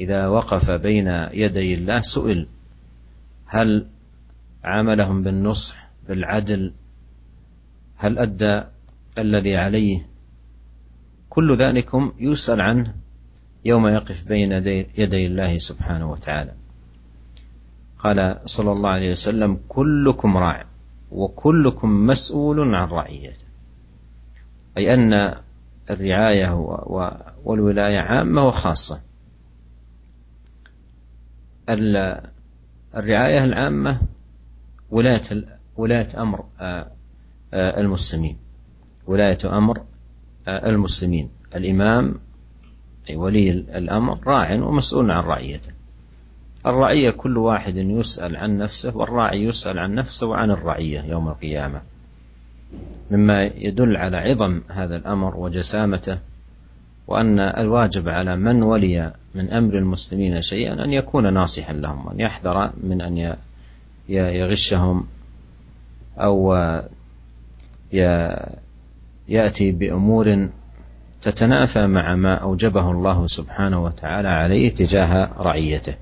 إذا 0.00 0.26
وقف 0.26 0.70
بين 0.70 1.08
يدي 1.32 1.74
الله 1.74 2.02
سئل 2.02 2.46
هل 3.46 3.86
عاملهم 4.64 5.22
بالنصح 5.22 5.88
بالعدل؟ 6.08 6.72
هل 7.96 8.18
أدى 8.18 8.62
الذي 9.18 9.56
عليه؟ 9.56 10.06
كل 11.30 11.56
ذلكم 11.56 12.12
يسأل 12.18 12.60
عنه 12.60 12.94
يوم 13.64 13.86
يقف 13.88 14.28
بين 14.28 14.52
يدي 14.98 15.26
الله 15.26 15.58
سبحانه 15.58 16.10
وتعالى. 16.10 16.52
قال 17.98 18.38
صلى 18.44 18.72
الله 18.72 18.90
عليه 18.90 19.10
وسلم 19.10 19.60
كلكم 19.68 20.36
راع 20.36 20.64
وكلكم 21.10 22.06
مسؤول 22.06 22.74
عن 22.74 22.88
رعيته. 22.88 23.44
أي 24.76 24.94
أن 24.94 25.34
الرعاية 25.90 26.54
والولاية 27.44 27.98
عامة 27.98 28.46
وخاصة. 28.48 29.00
الرعاية 31.68 33.44
العامة 33.44 34.00
ولاية 34.90 35.22
ولاية 35.76 36.08
أمر 36.22 36.44
آه، 36.60 36.90
آه، 37.54 37.80
المسلمين. 37.80 38.36
ولاية 39.06 39.58
أمر 39.58 39.82
آه، 40.48 40.70
المسلمين. 40.70 41.28
الإمام 41.56 42.14
أي 43.10 43.16
ولي 43.16 43.50
الأمر 43.50 44.18
راع 44.26 44.54
ومسؤول 44.54 45.10
عن 45.10 45.24
رعيته. 45.24 45.72
الرعية 46.66 47.10
كل 47.10 47.38
واحد 47.38 47.76
يسأل 47.76 48.36
عن 48.36 48.58
نفسه 48.58 48.96
والراعي 48.96 49.44
يسأل 49.44 49.78
عن 49.78 49.94
نفسه 49.94 50.26
وعن 50.26 50.50
الرعية 50.50 51.00
يوم 51.00 51.28
القيامة. 51.28 51.82
مما 53.10 53.44
يدل 53.44 53.96
على 53.96 54.16
عظم 54.16 54.60
هذا 54.68 54.96
الأمر 54.96 55.36
وجسامته 55.36 56.18
وأن 57.06 57.40
الواجب 57.40 58.08
على 58.08 58.36
من 58.36 58.62
ولي 58.62 59.12
من 59.34 59.50
أمر 59.50 59.78
المسلمين 59.78 60.42
شيئا 60.42 60.84
أن 60.84 60.92
يكون 60.92 61.34
ناصحا 61.34 61.72
لهم 61.72 62.06
وأن 62.06 62.20
يحذر 62.20 62.72
من 62.82 63.00
أن 63.00 63.36
يغشهم 64.08 65.06
أو 66.18 66.54
يأتي 69.28 69.72
بأمور 69.72 70.48
تتنافى 71.22 71.86
مع 71.86 72.14
ما 72.14 72.34
أوجبه 72.34 72.90
الله 72.90 73.26
سبحانه 73.26 73.84
وتعالى 73.84 74.28
عليه 74.28 74.74
تجاه 74.74 75.30
رعيته. 75.38 75.94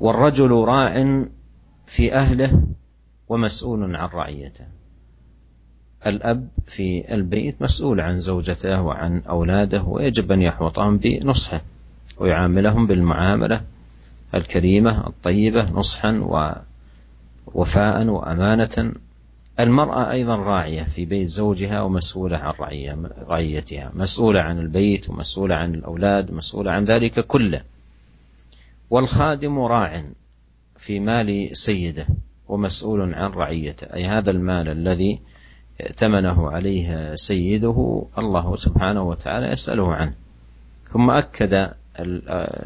والرجل 0.00 0.50
راع 0.50 1.24
في 1.86 2.14
أهله 2.14 2.62
ومسؤول 3.28 3.96
عن 3.96 4.08
رعيته. 4.08 4.64
الأب 6.06 6.48
في 6.64 7.14
البيت 7.14 7.62
مسؤول 7.62 8.00
عن 8.00 8.20
زوجته 8.20 8.82
وعن 8.82 9.22
أولاده 9.28 9.82
ويجب 9.82 10.32
أن 10.32 10.42
يحوطهم 10.42 10.98
بنصحه 10.98 11.60
ويعاملهم 12.18 12.86
بالمعاملة 12.86 13.62
الكريمة 14.34 15.06
الطيبة 15.06 15.70
نصحا 15.70 16.12
ووفاء 17.54 18.06
وأمانة. 18.06 18.92
المرأة 19.60 20.10
أيضا 20.10 20.36
راعية 20.36 20.82
في 20.82 21.04
بيت 21.04 21.28
زوجها 21.28 21.80
ومسؤولة 21.80 22.36
عن 22.36 23.08
رعيتها 23.28 23.92
مسؤولة 23.94 24.40
عن 24.40 24.58
البيت 24.58 25.10
ومسؤولة 25.10 25.54
عن 25.54 25.74
الأولاد 25.74 26.32
مسؤولة 26.32 26.72
عن 26.72 26.84
ذلك 26.84 27.26
كله. 27.26 27.62
والخادم 28.90 29.58
راع 29.58 30.04
في 30.76 31.00
مال 31.00 31.56
سيده 31.56 32.06
ومسؤول 32.48 33.14
عن 33.14 33.30
رعيته 33.30 33.94
أي 33.94 34.04
هذا 34.04 34.30
المال 34.30 34.68
الذي 34.68 35.20
ائتمنه 35.80 36.50
عليه 36.50 37.16
سيده 37.16 38.02
الله 38.18 38.56
سبحانه 38.56 39.02
وتعالى 39.02 39.46
يساله 39.52 39.94
عنه 39.94 40.14
ثم 40.92 41.10
اكد 41.10 41.70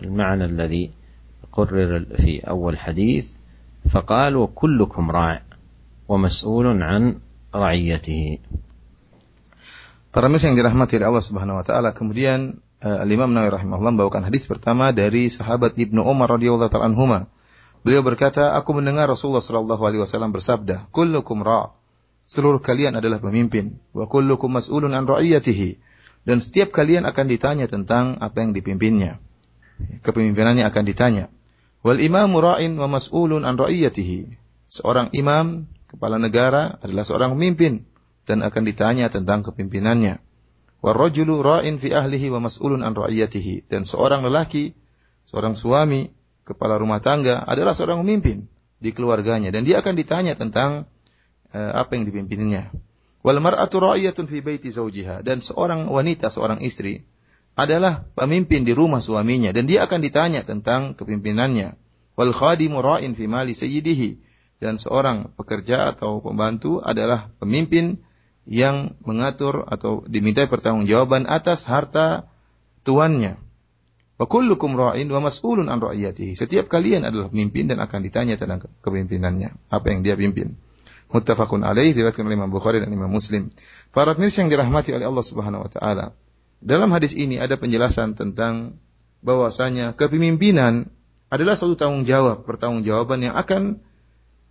المعنى 0.05 0.45
الذي 0.45 0.91
قرر 1.53 2.05
في 2.17 2.41
أول 2.41 2.79
حديث 2.79 3.37
فقال 3.91 4.37
وكلكم 4.37 5.11
راع 5.11 5.43
ومسؤول 6.09 6.83
عن 6.83 7.19
رعيته 7.55 8.39
Para 10.13 10.29
yang 10.29 10.53
dirahmati 10.53 11.01
oleh 11.01 11.09
Allah 11.09 11.25
Subhanahu 11.25 11.57
wa 11.57 11.65
taala, 11.65 11.97
kemudian 11.97 12.61
uh, 12.85 13.01
Al-Imam 13.01 13.33
Nawawi 13.33 13.57
rahimahullah 13.57 13.97
membawakan 13.97 14.29
hadis 14.29 14.45
pertama 14.45 14.93
dari 14.93 15.33
sahabat 15.33 15.73
Ibnu 15.81 16.05
Umar 16.05 16.37
radhiyallahu 16.37 16.69
taala 16.69 16.93
anhuma. 16.93 17.33
Beliau 17.81 18.05
berkata, 18.05 18.53
aku 18.53 18.77
mendengar 18.77 19.09
Rasulullah 19.09 19.41
sallallahu 19.41 19.81
alaihi 19.81 20.05
wasallam 20.05 20.37
bersabda, 20.37 20.85
"Kullukum 20.93 21.41
ra'." 21.41 21.82
Seluruh 22.27 22.63
kalian 22.65 22.97
adalah 22.97 23.21
pemimpin, 23.21 23.79
wa 23.93 24.09
kullukum 24.09 24.53
mas'ulun 24.53 24.93
an 24.97 25.05
ra'iyatihi. 25.05 25.79
Dan 26.23 26.39
setiap 26.39 26.71
kalian 26.71 27.03
akan 27.05 27.27
ditanya 27.27 27.67
tentang 27.67 28.17
apa 28.23 28.41
yang 28.41 28.55
dipimpinnya. 28.55 29.19
Kepemimpinannya 30.07 30.63
akan 30.63 30.85
ditanya. 30.87 31.29
Wal 31.83 31.99
imamu 31.99 32.39
ra'in 32.39 32.79
wa 32.79 32.87
mas'ulun 32.87 33.43
an 33.43 33.59
ra'iyatihi. 33.59 34.39
Seorang 34.71 35.11
imam, 35.13 35.67
kepala 35.91 36.17
negara 36.17 36.79
adalah 36.81 37.03
seorang 37.03 37.35
pemimpin 37.35 37.85
dan 38.25 38.41
akan 38.47 38.63
ditanya 38.65 39.11
tentang 39.11 39.43
kepimpinannya. 39.43 40.23
Warrajulu 40.83 41.43
ra'in 41.43 41.83
fi 41.83 41.91
ahlihi 41.91 42.31
wa 42.31 42.43
mas'ulun 42.43 42.87
an 42.87 42.95
ra'iyatihi. 42.95 43.67
Dan 43.67 43.83
seorang 43.83 44.23
lelaki, 44.23 44.73
seorang 45.27 45.59
suami, 45.59 46.07
kepala 46.43 46.79
rumah 46.79 46.99
tangga 46.99 47.43
adalah 47.47 47.75
seorang 47.75 48.03
pemimpin 48.03 48.47
di 48.83 48.91
keluarganya 48.91 49.55
dan 49.55 49.63
dia 49.63 49.79
akan 49.79 49.95
ditanya 49.95 50.35
tentang 50.35 50.91
apa 51.53 51.95
yang 51.95 52.09
dipimpinnya. 52.09 52.73
Wal 53.23 53.39
mar'atu 53.39 53.79
ra'iyatun 53.79 54.27
fi 54.27 54.43
baiti 54.43 54.75
zawjiha 54.75 55.23
dan 55.23 55.39
seorang 55.39 55.87
wanita, 55.87 56.27
seorang 56.27 56.59
istri 56.65 57.07
adalah 57.55 58.09
pemimpin 58.17 58.65
di 58.65 58.73
rumah 58.75 58.99
suaminya 58.99 59.53
dan 59.55 59.69
dia 59.69 59.85
akan 59.87 60.01
ditanya 60.03 60.43
tentang 60.43 60.99
kepimpinannya. 60.99 61.79
Wal 62.19 62.33
khadimu 62.35 62.83
ra'in 62.83 63.15
fi 63.15 63.31
mali 63.31 63.55
sayyidihi 63.55 64.19
dan 64.59 64.81
seorang 64.81 65.33
pekerja 65.39 65.95
atau 65.95 66.19
pembantu 66.19 66.83
adalah 66.83 67.31
pemimpin 67.39 68.03
yang 68.43 68.99
mengatur 69.07 69.71
atau 69.71 70.03
dimintai 70.11 70.51
pertanggungjawaban 70.51 71.31
atas 71.31 71.69
harta 71.71 72.27
tuannya. 72.83 73.39
Wa 74.19 74.27
kullukum 74.27 74.75
ra'in 74.75 75.07
wa 75.11 75.23
mas'ulun 75.23 75.71
an 75.71 75.79
ra'iyatihi. 75.79 76.35
Setiap 76.35 76.67
kalian 76.67 77.07
adalah 77.07 77.31
pemimpin 77.31 77.71
dan 77.71 77.79
akan 77.79 78.01
ditanya 78.03 78.35
tentang 78.35 78.67
kepemimpinannya, 78.83 79.71
apa 79.71 79.87
yang 79.95 80.03
dia 80.03 80.19
pimpin. 80.19 80.59
Muttafaqun 81.13 81.61
alaih 81.63 81.93
diriwayatkan 81.93 82.25
oleh 82.25 82.37
Imam 82.41 82.49
Bukhari 82.49 82.81
dan 82.81 82.89
Imam 82.89 83.13
Muslim. 83.13 83.53
Para 83.93 84.17
pemirsa 84.17 84.41
yang 84.41 84.51
dirahmati 84.51 84.97
oleh 84.97 85.05
Allah 85.05 85.25
Subhanahu 85.25 85.69
wa 85.69 85.71
taala. 85.71 86.17
Dalam 86.65 86.89
hadis 86.91 87.13
ini 87.13 87.37
ada 87.37 87.61
penjelasan 87.61 88.17
tentang 88.17 88.81
bahwasanya 89.21 89.93
kepemimpinan 89.93 90.89
adalah 91.29 91.57
suatu 91.57 91.77
tanggung 91.77 92.09
jawab, 92.09 92.49
pertanggungjawaban 92.49 93.29
yang 93.29 93.35
akan 93.37 93.85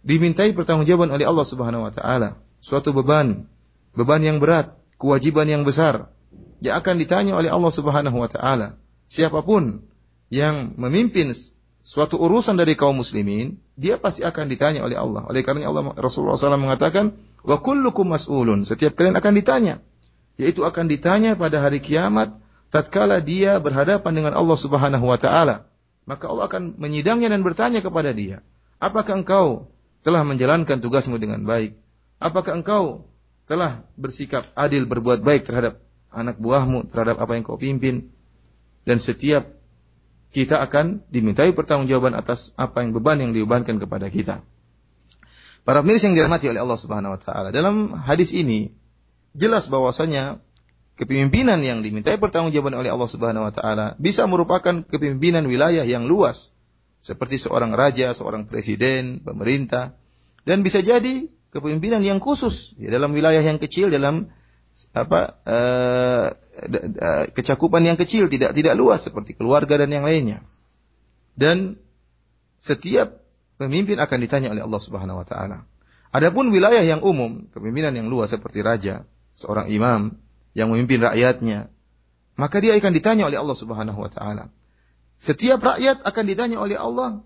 dimintai 0.06 0.54
pertanggungjawaban 0.54 1.14
oleh 1.14 1.26
Allah 1.26 1.46
Subhanahu 1.46 1.86
wa 1.86 1.94
taala. 1.94 2.38
Suatu 2.62 2.94
beban 2.94 3.50
beban 3.98 4.22
yang 4.22 4.38
berat, 4.38 4.78
kewajiban 5.02 5.50
yang 5.50 5.66
besar 5.66 6.14
yang 6.62 6.78
akan 6.78 6.96
ditanya 7.02 7.34
oleh 7.34 7.50
Allah 7.50 7.74
Subhanahu 7.74 8.18
wa 8.22 8.30
taala. 8.30 8.78
Siapa 9.10 9.42
pun 9.42 9.82
yang 10.32 10.78
memimpin 10.78 11.34
suatu 11.82 12.18
urusan 12.18 12.58
dari 12.58 12.78
kaum 12.78 13.02
muslimin, 13.02 13.58
dia 13.78 13.98
pasti 13.98 14.22
akan 14.26 14.46
ditanya 14.50 14.82
oleh 14.86 14.98
Allah. 14.98 15.26
Oleh 15.28 15.42
karena 15.46 15.70
Allah 15.70 15.94
Rasulullah 15.98 16.38
SAW 16.38 16.58
mengatakan, 16.58 17.18
"Wa 17.42 17.62
kullukum 17.62 18.10
mas'ulun." 18.10 18.66
Setiap 18.66 18.98
kalian 18.98 19.18
akan 19.18 19.34
ditanya. 19.38 19.82
Yaitu 20.40 20.66
akan 20.66 20.90
ditanya 20.90 21.38
pada 21.38 21.62
hari 21.62 21.84
kiamat 21.84 22.34
tatkala 22.72 23.20
dia 23.20 23.60
berhadapan 23.60 24.14
dengan 24.16 24.34
Allah 24.34 24.58
Subhanahu 24.58 25.06
wa 25.06 25.20
taala. 25.20 25.70
Maka 26.08 26.32
Allah 26.32 26.50
akan 26.50 26.82
menyidangnya 26.82 27.30
dan 27.30 27.46
bertanya 27.46 27.84
kepada 27.84 28.10
dia, 28.16 28.42
"Apakah 28.82 29.22
engkau 29.22 29.70
telah 30.02 30.26
menjalankan 30.26 30.82
tugasmu 30.82 31.22
dengan 31.22 31.46
baik? 31.46 31.78
Apakah 32.18 32.58
engkau 32.58 33.12
telah 33.52 33.84
bersikap 34.00 34.48
adil 34.56 34.88
berbuat 34.88 35.20
baik 35.22 35.44
terhadap 35.44 35.84
anak 36.08 36.40
buahmu, 36.40 36.88
terhadap 36.88 37.20
apa 37.20 37.36
yang 37.36 37.44
kau 37.44 37.60
pimpin. 37.60 38.12
Dan 38.88 38.96
setiap 39.00 39.48
kita 40.32 40.64
akan 40.64 41.04
dimintai 41.12 41.52
pertanggungjawaban 41.52 42.16
atas 42.16 42.56
apa 42.56 42.82
yang 42.84 42.96
beban 42.96 43.20
yang 43.20 43.32
dibebankan 43.36 43.78
kepada 43.84 44.08
kita. 44.08 44.44
Para 45.62 45.86
pemirsa 45.86 46.10
yang 46.10 46.18
dirahmati 46.18 46.50
oleh 46.50 46.64
Allah 46.64 46.80
Subhanahu 46.80 47.14
wa 47.14 47.20
taala, 47.22 47.54
dalam 47.54 47.94
hadis 47.94 48.34
ini 48.34 48.74
jelas 49.38 49.70
bahwasanya 49.70 50.42
kepemimpinan 50.98 51.62
yang 51.62 51.86
dimintai 51.86 52.18
pertanggungjawaban 52.18 52.80
oleh 52.80 52.90
Allah 52.90 53.10
Subhanahu 53.12 53.48
wa 53.52 53.54
taala 53.54 53.86
bisa 54.02 54.26
merupakan 54.26 54.82
kepemimpinan 54.88 55.46
wilayah 55.46 55.86
yang 55.86 56.10
luas 56.10 56.56
seperti 57.04 57.38
seorang 57.38 57.76
raja, 57.76 58.16
seorang 58.16 58.48
presiden, 58.48 59.22
pemerintah 59.22 59.94
dan 60.48 60.66
bisa 60.66 60.82
jadi 60.82 61.30
kepemimpinan 61.52 62.02
yang 62.02 62.18
khusus 62.24 62.74
ya, 62.80 62.90
dalam 62.90 63.12
wilayah 63.12 63.44
yang 63.44 63.60
kecil 63.60 63.92
dalam 63.92 64.32
apa 64.96 65.36
uh, 65.46 66.26
kecakupan 67.34 67.82
yang 67.82 67.98
kecil 67.98 68.30
tidak 68.30 68.54
tidak 68.54 68.74
luas 68.78 69.02
seperti 69.02 69.34
keluarga 69.34 69.82
dan 69.82 69.90
yang 69.90 70.06
lainnya. 70.06 70.46
Dan 71.34 71.82
setiap 72.62 73.22
pemimpin 73.58 73.98
akan 73.98 74.18
ditanya 74.22 74.50
oleh 74.54 74.62
Allah 74.62 74.82
Subhanahu 74.82 75.22
wa 75.22 75.26
taala. 75.26 75.66
Adapun 76.12 76.52
wilayah 76.52 76.84
yang 76.84 77.00
umum, 77.02 77.48
kepemimpinan 77.50 77.96
yang 77.96 78.08
luas 78.12 78.36
seperti 78.36 78.60
raja, 78.62 79.08
seorang 79.34 79.72
imam 79.72 80.20
yang 80.52 80.68
memimpin 80.68 81.00
rakyatnya, 81.00 81.72
maka 82.36 82.60
dia 82.60 82.76
akan 82.76 82.92
ditanya 82.92 83.32
oleh 83.32 83.40
Allah 83.40 83.58
Subhanahu 83.58 84.00
wa 84.02 84.12
taala. 84.12 84.52
Setiap 85.22 85.62
rakyat 85.62 86.04
akan 86.04 86.24
ditanya 86.26 86.58
oleh 86.60 86.76
Allah 86.76 87.22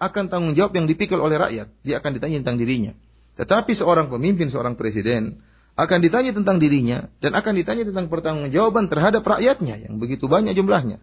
akan 0.00 0.24
tanggung 0.32 0.54
jawab 0.56 0.72
yang 0.76 0.88
dipikul 0.88 1.20
oleh 1.20 1.36
rakyat. 1.36 1.68
Dia 1.84 2.00
akan 2.00 2.16
ditanya 2.16 2.40
tentang 2.40 2.56
dirinya. 2.60 2.92
Tetapi 3.36 3.72
seorang 3.72 4.08
pemimpin, 4.12 4.48
seorang 4.52 4.76
presiden 4.76 5.40
akan 5.80 5.98
ditanya 6.04 6.36
tentang 6.36 6.60
dirinya 6.60 7.08
dan 7.24 7.32
akan 7.32 7.56
ditanya 7.56 7.88
tentang 7.88 8.12
pertanggungjawaban 8.12 8.92
terhadap 8.92 9.24
rakyatnya 9.24 9.88
yang 9.88 9.96
begitu 9.96 10.28
banyak 10.28 10.52
jumlahnya. 10.52 11.00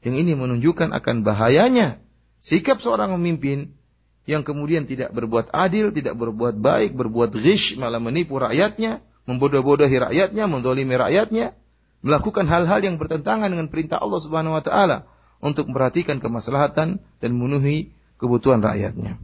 Yang 0.00 0.14
ini 0.24 0.32
menunjukkan 0.38 0.94
akan 0.96 1.26
bahayanya 1.26 2.00
sikap 2.40 2.80
seorang 2.80 3.12
pemimpin 3.18 3.76
yang 4.28 4.44
kemudian 4.44 4.84
tidak 4.84 5.12
berbuat 5.12 5.52
adil, 5.52 5.92
tidak 5.92 6.16
berbuat 6.16 6.60
baik, 6.60 6.92
berbuat 6.92 7.32
ghish, 7.36 7.80
malah 7.80 7.96
menipu 7.96 8.36
rakyatnya, 8.36 9.00
membodoh-bodohi 9.24 9.96
rakyatnya, 9.96 10.44
mendolimi 10.44 10.96
rakyatnya, 10.96 11.56
melakukan 12.04 12.44
hal-hal 12.46 12.80
yang 12.84 13.00
bertentangan 13.00 13.48
dengan 13.48 13.72
perintah 13.72 13.98
Allah 13.98 14.20
Subhanahu 14.20 14.56
wa 14.56 14.62
taala 14.62 15.08
untuk 15.40 15.68
memperhatikan 15.72 16.20
kemaslahatan 16.20 17.00
dan 17.00 17.30
memenuhi 17.32 17.92
kebutuhan 18.20 18.60
rakyatnya. 18.60 19.16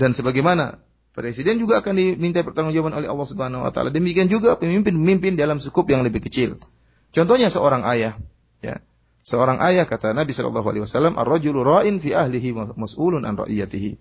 Dan 0.00 0.16
sebagaimana 0.16 0.80
Presiden 1.10 1.58
juga 1.58 1.82
akan 1.82 1.98
diminta 1.98 2.38
pertanggungjawaban 2.46 2.94
oleh 2.94 3.08
Allah 3.10 3.26
Subhanahu 3.26 3.66
wa 3.66 3.70
taala. 3.74 3.90
Demikian 3.90 4.30
juga 4.30 4.54
pemimpin-pemimpin 4.54 5.34
dalam 5.34 5.58
skup 5.58 5.90
yang 5.90 6.06
lebih 6.06 6.22
kecil. 6.22 6.62
Contohnya 7.10 7.50
seorang 7.50 7.82
ayah, 7.82 8.14
ya. 8.62 8.78
Seorang 9.20 9.58
ayah 9.60 9.84
kata 9.84 10.14
Nabi 10.14 10.30
sallallahu 10.30 10.64
alaihi 10.70 10.84
wasallam, 10.86 11.18
"Ar-rajulu 11.18 11.66
ra'in 11.66 11.98
fi 11.98 12.14
ahlihi 12.14 12.54
mas'ulun 12.78 13.26
an 13.26 13.34
ra'iyatihi." 13.36 13.98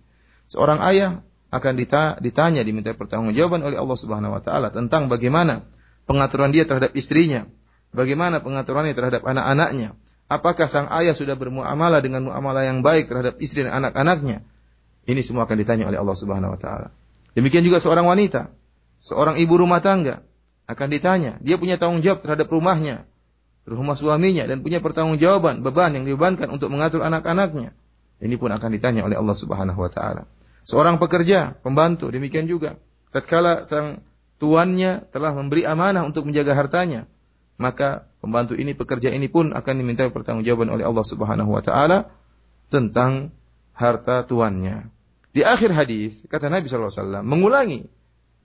Seorang 0.53 0.79
ayah 0.85 1.25
akan 1.49 1.73
ditanya, 2.21 2.61
diminta 2.61 2.93
pertanggungjawaban 2.93 3.65
oleh 3.65 3.81
Allah 3.81 3.97
Subhanahu 3.97 4.37
wa 4.37 4.41
taala 4.45 4.69
tentang 4.69 5.09
bagaimana 5.09 5.65
pengaturan 6.05 6.53
dia 6.53 6.69
terhadap 6.69 6.93
istrinya, 6.93 7.49
bagaimana 7.89 8.37
pengaturannya 8.37 8.93
terhadap 8.93 9.25
anak-anaknya. 9.25 9.97
Apakah 10.29 10.69
sang 10.69 10.85
ayah 10.93 11.17
sudah 11.17 11.33
bermuamalah 11.33 12.05
dengan 12.05 12.29
muamalah 12.29 12.69
yang 12.69 12.85
baik 12.85 13.09
terhadap 13.09 13.41
istri 13.41 13.65
dan 13.65 13.81
anak-anaknya? 13.81 14.45
Ini 15.09 15.25
semua 15.25 15.49
akan 15.49 15.57
ditanya 15.57 15.89
oleh 15.89 15.97
Allah 15.97 16.13
Subhanahu 16.13 16.53
wa 16.53 16.59
taala. 16.61 16.93
Demikian 17.37 17.61
juga 17.65 17.77
seorang 17.77 18.09
wanita, 18.09 18.49
seorang 18.99 19.37
ibu 19.37 19.53
rumah 19.57 19.79
tangga 19.83 20.25
akan 20.69 20.87
ditanya, 20.89 21.37
dia 21.41 21.57
punya 21.57 21.81
tanggung 21.81 22.01
jawab 22.01 22.21
terhadap 22.21 22.49
rumahnya, 22.49 23.05
rumah 23.69 23.97
suaminya 23.97 24.45
dan 24.49 24.65
punya 24.65 24.81
pertanggungjawaban 24.81 25.61
beban 25.61 25.93
yang 25.93 26.05
dibebankan 26.05 26.49
untuk 26.49 26.73
mengatur 26.73 27.05
anak-anaknya. 27.05 27.73
Ini 28.19 28.35
pun 28.35 28.51
akan 28.51 28.69
ditanya 28.75 29.05
oleh 29.07 29.15
Allah 29.15 29.37
Subhanahu 29.37 29.79
wa 29.79 29.91
taala. 29.91 30.27
Seorang 30.67 30.99
pekerja, 30.99 31.55
pembantu, 31.63 32.11
demikian 32.11 32.45
juga. 32.45 32.77
Tatkala 33.09 33.65
sang 33.65 34.05
tuannya 34.37 35.09
telah 35.09 35.33
memberi 35.33 35.65
amanah 35.65 36.05
untuk 36.05 36.29
menjaga 36.29 36.53
hartanya, 36.53 37.09
maka 37.57 38.05
pembantu 38.21 38.53
ini, 38.53 38.77
pekerja 38.77 39.09
ini 39.09 39.31
pun 39.31 39.55
akan 39.55 39.73
diminta 39.73 40.05
pertanggungjawaban 40.11 40.69
oleh 40.69 40.85
Allah 40.85 41.05
Subhanahu 41.05 41.49
wa 41.49 41.63
taala 41.63 42.11
tentang 42.69 43.33
harta 43.73 44.27
tuannya. 44.27 44.98
Di 45.34 45.42
akhir 45.42 45.74
hadis 45.74 46.22
kata 46.30 46.46
Nabi 46.46 46.70
SAW 46.70 47.26
mengulangi 47.26 47.90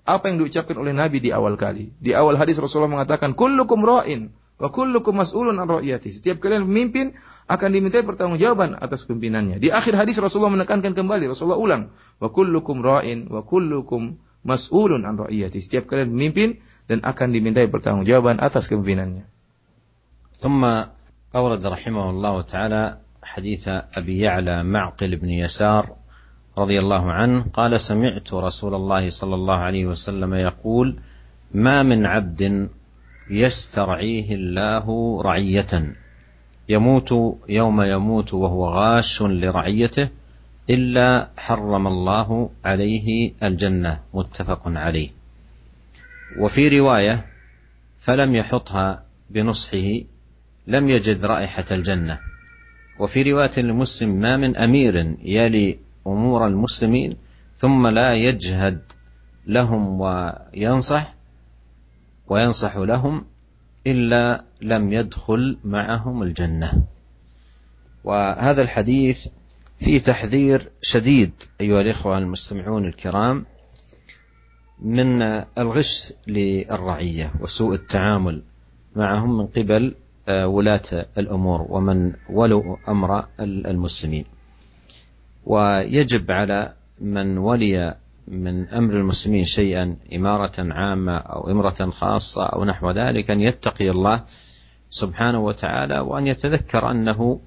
apa 0.09 0.25
yang 0.33 0.41
diucapkan 0.41 0.73
oleh 0.81 0.89
Nabi 0.89 1.21
di 1.21 1.29
awal 1.29 1.53
kali. 1.53 1.93
Di 2.01 2.17
awal 2.17 2.33
hadis 2.41 2.57
Rasulullah 2.57 2.89
mengatakan 2.89 3.37
kullukum 3.37 3.85
ra'in 3.85 4.33
wa 4.57 4.69
kullukum 4.73 5.13
mas'ulun 5.21 5.61
an 5.61 5.69
ra'iyati. 5.69 6.09
Setiap 6.09 6.41
kalian 6.41 6.65
pemimpin 6.65 7.13
akan 7.45 7.69
dimintai 7.69 8.01
pertanggungjawaban 8.01 8.73
atas 8.81 9.05
pimpinannya. 9.05 9.61
Di 9.61 9.69
akhir 9.69 9.93
hadis 9.95 10.17
Rasulullah 10.17 10.51
menekankan 10.51 10.97
kembali, 10.97 11.29
Rasulullah 11.29 11.61
ulang, 11.61 11.93
wa 12.17 12.27
kullukum 12.33 12.81
ra'in 12.81 13.29
wa 13.29 13.45
kullukum 13.45 14.17
mas'ulun 14.41 15.05
an 15.05 15.13
ra'iyati. 15.21 15.61
Setiap 15.61 15.85
kalian 15.85 16.09
pemimpin 16.09 16.57
dan 16.89 17.05
akan 17.05 17.29
dimintai 17.29 17.69
pertanggungjawaban 17.69 18.41
atas 18.41 18.65
kepimpinannya. 18.65 19.29
ثم 20.39 20.63
أورد 21.35 21.59
رحمه 21.59 22.05
الله 22.09 22.35
تعالى 22.41 22.83
حديث 23.23 23.63
أبي 23.99 24.15
يعلى 24.23 24.63
معقل 24.63 25.11
بن 25.19 25.29
يسار 25.29 25.99
رضي 26.58 26.78
الله 26.78 27.12
عنه 27.12 27.44
قال 27.52 27.80
سمعت 27.80 28.34
رسول 28.34 28.74
الله 28.74 29.08
صلى 29.08 29.34
الله 29.34 29.54
عليه 29.54 29.86
وسلم 29.86 30.34
يقول 30.34 30.96
ما 31.54 31.82
من 31.82 32.06
عبد 32.06 32.68
يسترعيه 33.30 34.34
الله 34.34 35.22
رعية 35.22 35.94
يموت 36.68 37.38
يوم 37.48 37.82
يموت 37.82 38.34
وهو 38.34 38.68
غاش 38.68 39.22
لرعيته 39.22 40.08
إلا 40.70 41.28
حرم 41.36 41.86
الله 41.86 42.50
عليه 42.64 43.32
الجنة. 43.42 44.00
متفق 44.14 44.62
عليه. 44.66 45.10
وفي 46.38 46.80
رواية 46.80 47.26
فلم 47.98 48.34
يحطها 48.34 49.02
بنصحه 49.30 50.00
لم 50.66 50.90
يجد 50.90 51.24
رائحة 51.24 51.64
الجنة. 51.70 52.18
وفي 52.98 53.32
رواية 53.32 53.60
لمسلم 53.60 54.10
ما 54.20 54.36
من 54.36 54.56
أمير 54.56 55.16
يلي 55.22 55.78
أمور 56.06 56.46
المسلمين 56.46 57.16
ثم 57.56 57.86
لا 57.86 58.14
يجهد 58.14 58.82
لهم 59.46 60.00
وينصح 60.00 61.14
وينصح 62.28 62.76
لهم 62.76 63.24
إلا 63.86 64.44
لم 64.62 64.92
يدخل 64.92 65.58
معهم 65.64 66.22
الجنة. 66.22 66.82
وهذا 68.04 68.62
الحديث 68.62 69.28
فيه 69.76 69.98
تحذير 69.98 70.70
شديد 70.82 71.32
أيها 71.60 71.80
الإخوة 71.80 72.18
المستمعون 72.18 72.84
الكرام 72.84 73.46
من 74.78 75.22
الغش 75.58 76.12
للرعية 76.26 77.32
وسوء 77.40 77.74
التعامل 77.74 78.42
معهم 78.96 79.38
من 79.38 79.46
قبل 79.46 79.94
ولاة 80.28 81.06
الأمور 81.18 81.66
ومن 81.68 82.12
ولوا 82.30 82.76
أمر 82.88 83.26
المسلمين. 83.40 84.24
ويجب 85.46 86.30
على 86.30 86.72
من 87.00 87.38
ولي 87.38 87.94
من 88.28 88.68
أمر 88.68 88.94
المسلمين 88.94 89.44
شيئا 89.44 89.96
إمارة 90.14 90.52
عامة 90.58 91.16
أو 91.16 91.50
إمرة 91.50 91.90
خاصة 91.90 92.46
أو 92.46 92.64
نحو 92.64 92.90
ذلك 92.90 93.30
أن 93.30 93.40
يتقي 93.40 93.90
الله 93.90 94.22
سبحانه 94.90 95.40
وتعالى 95.40 95.98
وأن 95.98 96.26
يتذكر 96.26 96.90
أنه 96.90 97.40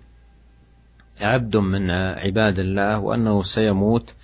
عبد 1.21 1.57
من 1.57 1.91
عباد 1.91 2.60
الله 2.60 2.99
وأنه 2.99 3.43
سيموت 3.43 4.15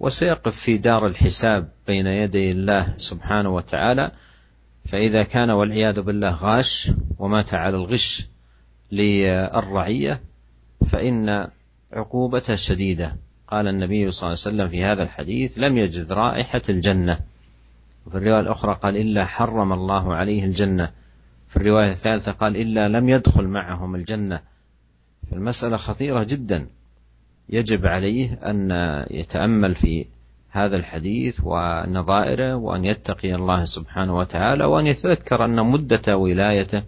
وسيقف 0.00 0.56
في 0.56 0.76
دار 0.78 1.06
الحساب 1.06 1.68
بين 1.86 2.06
يدي 2.06 2.50
الله 2.50 2.94
سبحانه 2.96 3.54
وتعالى. 3.54 4.10
فإذا 4.86 5.22
كان 5.22 5.50
والعياذ 5.50 6.00
بالله 6.00 6.30
غاش 6.30 6.90
ومات 7.18 7.54
على 7.54 7.76
الغش 7.76 8.28
للرعية 8.92 10.20
فإن 10.86 11.48
عقوبته 11.92 12.54
شديدة. 12.54 13.16
قال 13.48 13.68
النبي 13.68 14.10
صلى 14.10 14.26
الله 14.28 14.40
عليه 14.46 14.56
وسلم 14.56 14.68
في 14.68 14.84
هذا 14.84 15.02
الحديث 15.02 15.58
لم 15.58 15.78
يجد 15.78 16.12
رائحة 16.12 16.62
الجنة. 16.68 17.18
وفي 18.06 18.16
الرواية 18.16 18.40
الأخرى 18.40 18.78
قال 18.82 18.96
إلا 18.96 19.24
حرم 19.24 19.72
الله 19.72 20.14
عليه 20.14 20.44
الجنة. 20.44 20.90
في 21.48 21.56
الرواية 21.56 21.90
الثالثة 21.90 22.32
قال 22.32 22.56
إلا 22.56 22.88
لم 22.88 23.08
يدخل 23.08 23.44
معهم 23.44 23.94
الجنة. 23.94 24.40
فالمسألة 25.30 25.76
خطيرة 25.76 26.22
جدا. 26.22 26.66
يجب 27.48 27.86
عليه 27.86 28.38
أن 28.42 28.70
يتأمل 29.10 29.74
في 29.74 30.06
هذا 30.50 30.76
الحديث 30.76 31.40
ونظائره 31.44 32.54
وأن 32.54 32.84
يتقي 32.84 33.34
الله 33.34 33.64
سبحانه 33.64 34.16
وتعالى 34.16 34.64
وأن 34.64 34.86
يتذكر 34.86 35.44
أن 35.44 35.66
مدة 35.66 36.16
ولايته 36.16 36.82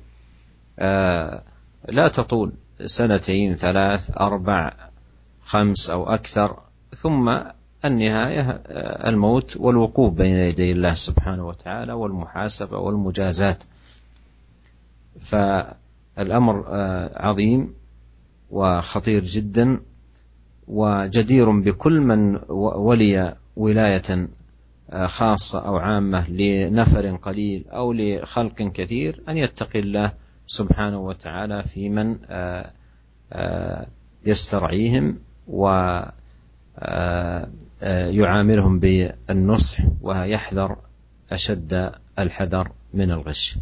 لا 1.88 2.08
تطول 2.08 2.52
سنتين 2.86 3.56
ثلاث 3.56 4.10
أربع 4.20 4.72
خمس 5.44 5.90
أو 5.90 6.14
أكثر 6.14 6.58
ثم 6.96 7.38
النهاية 7.84 8.62
الموت 9.08 9.56
والوقوف 9.56 10.12
بين 10.12 10.36
يدي 10.36 10.72
الله 10.72 10.92
سبحانه 10.92 11.46
وتعالى 11.46 11.92
والمحاسبة 11.92 12.78
والمجازات. 12.78 13.62
فالأمر 15.20 16.64
عظيم 17.16 17.74
وخطير 18.50 19.24
جدا 19.24 19.80
وجدير 20.68 21.50
بكل 21.50 22.00
من 22.00 22.40
ولي 22.48 23.36
ولاية 23.56 24.28
خاصة 25.04 25.66
أو 25.66 25.76
عامة 25.76 26.30
لنفر 26.30 27.16
قليل 27.16 27.64
أو 27.68 27.92
لخلق 27.92 28.62
كثير 28.62 29.22
أن 29.28 29.38
يتقي 29.38 29.78
الله 29.78 30.12
سبحانه 30.46 31.00
وتعالى 31.00 31.62
في 31.62 31.88
من 31.88 32.16
يسترعيهم. 34.26 35.18
ويعاملهم 37.81 38.73
بالنصح 38.79 39.75
ويحذر 40.01 40.77
أشد 41.31 41.91
الحذر 42.19 42.71
من 42.93 43.11
الغش 43.11 43.57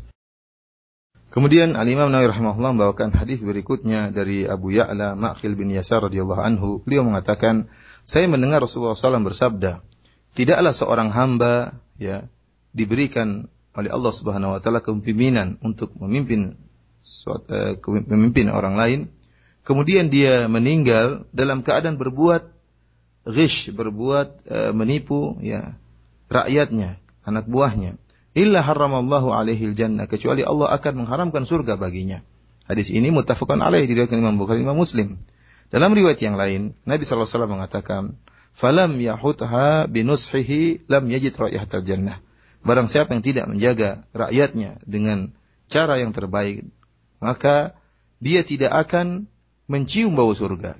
Kemudian 1.35 1.75
Al-Imam 1.75 2.07
Nawawi 2.07 2.31
rahimahullah 2.31 2.71
membawakan 2.71 3.11
hadis 3.11 3.43
berikutnya 3.43 4.07
dari 4.07 4.47
Abu 4.47 4.71
Ya'la 4.71 5.19
Ma'khil 5.19 5.59
bin 5.59 5.67
Yasar 5.67 6.07
radhiyallahu 6.07 6.39
anhu. 6.39 6.79
Beliau 6.87 7.03
mengatakan, 7.03 7.67
saya 8.07 8.23
mendengar 8.31 8.63
Rasulullah 8.63 8.95
SAW 8.95 9.19
bersabda, 9.19 9.83
tidaklah 10.31 10.71
seorang 10.71 11.11
hamba 11.11 11.75
ya 11.99 12.31
diberikan 12.71 13.51
oleh 13.75 13.91
Allah 13.91 14.13
Subhanahu 14.15 14.55
wa 14.55 14.59
taala 14.63 14.79
kepemimpinan 14.79 15.59
untuk 15.59 15.91
memimpin 15.99 16.55
uh, 17.27 17.73
memimpin 18.07 18.47
orang 18.47 18.75
lain 18.79 18.99
kemudian 19.64 20.08
dia 20.08 20.46
meninggal 20.46 21.28
dalam 21.30 21.60
keadaan 21.64 21.96
berbuat 22.00 22.48
ghish, 23.28 23.72
berbuat 23.72 24.28
e, 24.48 24.58
menipu 24.72 25.36
ya 25.44 25.76
rakyatnya, 26.32 26.96
anak 27.26 27.46
buahnya. 27.50 28.00
Illa 28.30 28.62
haramallahu 28.62 29.34
alaihi 29.34 29.74
jannah 29.74 30.06
kecuali 30.06 30.46
Allah 30.46 30.70
akan 30.70 31.04
mengharamkan 31.04 31.42
surga 31.42 31.74
baginya. 31.74 32.22
Hadis 32.70 32.94
ini 32.94 33.10
muttafaqun 33.10 33.58
alaih 33.58 33.82
diriwayatkan 33.90 34.22
Imam 34.22 34.38
Bukhari 34.38 34.62
Imam 34.62 34.78
Muslim. 34.78 35.18
Dalam 35.74 35.90
riwayat 35.90 36.22
yang 36.22 36.38
lain, 36.38 36.78
Nabi 36.86 37.02
SAW 37.02 37.50
mengatakan, 37.50 38.14
"Falam 38.54 38.94
yahutha 39.02 39.90
binushihi 39.90 40.86
lam 40.86 41.10
yajid 41.10 41.34
raihatal 41.34 41.82
jannah." 41.82 42.22
Barang 42.62 42.86
siapa 42.86 43.16
yang 43.18 43.24
tidak 43.26 43.50
menjaga 43.50 44.06
rakyatnya 44.14 44.78
dengan 44.86 45.34
cara 45.66 45.98
yang 45.98 46.14
terbaik, 46.14 46.68
maka 47.18 47.74
dia 48.22 48.46
tidak 48.46 48.70
akan 48.70 49.26
mencium 49.70 50.18
bau 50.18 50.34
surga. 50.34 50.74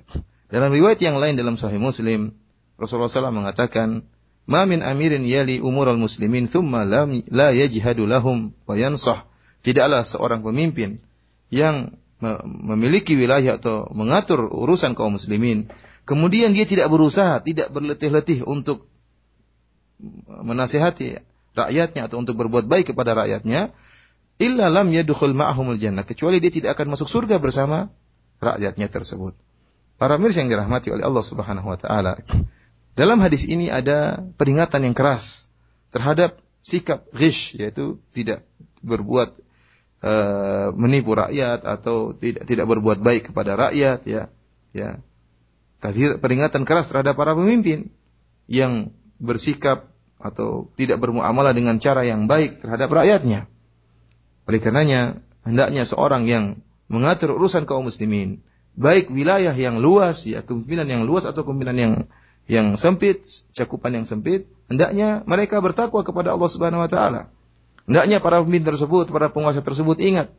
Dalam 0.51 0.75
riwayat 0.75 0.99
yang 0.99 1.15
lain 1.15 1.39
dalam 1.39 1.55
Sahih 1.55 1.79
Muslim, 1.79 2.35
Rasulullah 2.75 3.07
SAW 3.07 3.31
mengatakan, 3.31 4.03
"Ma 4.43 4.67
min 4.67 4.83
amirin 4.83 5.23
yali 5.23 5.63
umur 5.63 5.87
al 5.87 5.95
muslimin 5.95 6.51
thumma 6.51 6.83
lam 6.83 7.23
la 7.31 7.55
yajhadu 7.55 8.03
lahum 8.03 8.51
wa 8.67 8.75
yansah." 8.75 9.23
Tidaklah 9.63 10.03
seorang 10.03 10.43
pemimpin 10.43 10.99
yang 11.47 11.95
memiliki 12.67 13.15
wilayah 13.15 13.57
atau 13.57 13.87
mengatur 13.95 14.51
urusan 14.51 14.93
kaum 14.93 15.15
muslimin, 15.15 15.71
kemudian 16.03 16.51
dia 16.51 16.67
tidak 16.67 16.91
berusaha, 16.91 17.39
tidak 17.41 17.71
berletih-letih 17.71 18.43
untuk 18.43 18.85
menasihati 20.27 21.21
rakyatnya 21.53 22.09
atau 22.11 22.21
untuk 22.21 22.37
berbuat 22.37 22.67
baik 22.67 22.93
kepada 22.93 23.15
rakyatnya, 23.17 23.73
illa 24.41 24.65
lam 24.69 24.89
yadkhul 24.89 25.33
ma'ahumul 25.33 25.77
jannah, 25.77 26.05
kecuali 26.05 26.41
dia 26.41 26.49
tidak 26.49 26.77
akan 26.77 26.97
masuk 26.97 27.09
surga 27.09 27.37
bersama 27.37 27.93
rakyatnya 28.41 28.89
tersebut. 28.89 29.37
Para 30.01 30.17
mirs 30.17 30.33
yang 30.35 30.49
dirahmati 30.49 30.89
oleh 30.89 31.05
Allah 31.05 31.21
Subhanahu 31.21 31.69
wa 31.69 31.77
taala. 31.77 32.17
Dalam 32.97 33.21
hadis 33.21 33.45
ini 33.45 33.69
ada 33.69 34.19
peringatan 34.35 34.83
yang 34.89 34.97
keras 34.97 35.47
terhadap 35.93 36.41
sikap 36.65 37.05
ghish 37.13 37.55
yaitu 37.55 38.01
tidak 38.11 38.43
berbuat 38.81 39.31
uh, 40.01 40.73
menipu 40.73 41.13
rakyat 41.13 41.63
atau 41.63 42.17
tidak 42.17 42.49
tidak 42.49 42.65
berbuat 42.65 42.99
baik 42.99 43.31
kepada 43.31 43.55
rakyat 43.55 44.01
ya. 44.09 44.23
Ya. 44.73 44.99
Tadi 45.77 46.17
peringatan 46.17 46.65
keras 46.65 46.89
terhadap 46.89 47.13
para 47.13 47.37
pemimpin 47.37 47.93
yang 48.49 48.89
bersikap 49.21 49.89
atau 50.21 50.69
tidak 50.77 51.01
bermuamalah 51.01 51.53
dengan 51.53 51.77
cara 51.81 52.05
yang 52.05 52.25
baik 52.25 52.61
terhadap 52.61 52.89
rakyatnya. 52.93 53.49
Oleh 54.45 54.59
karenanya, 54.61 55.17
hendaknya 55.45 55.85
seorang 55.85 56.25
yang 56.29 56.61
mengatur 56.91 57.31
urusan 57.33 57.63
kaum 57.63 57.87
muslimin, 57.87 58.43
baik 58.75 59.07
wilayah 59.07 59.55
yang 59.55 59.79
luas 59.79 60.27
ya 60.27 60.43
kepemimpinan 60.43 60.87
yang 60.87 61.03
luas 61.07 61.23
atau 61.23 61.47
kepemimpinan 61.47 61.77
yang 61.79 61.93
yang 62.51 62.75
sempit, 62.75 63.23
cakupan 63.55 64.03
yang 64.03 64.05
sempit, 64.05 64.51
hendaknya 64.67 65.23
mereka 65.23 65.63
bertakwa 65.63 66.03
kepada 66.03 66.35
Allah 66.35 66.49
Subhanahu 66.51 66.83
wa 66.83 66.89
taala. 66.91 67.31
Hendaknya 67.87 68.19
para 68.19 68.43
pemimpin 68.43 68.75
tersebut, 68.75 69.07
para 69.07 69.31
penguasa 69.31 69.63
tersebut 69.63 69.97
ingat 70.03 70.29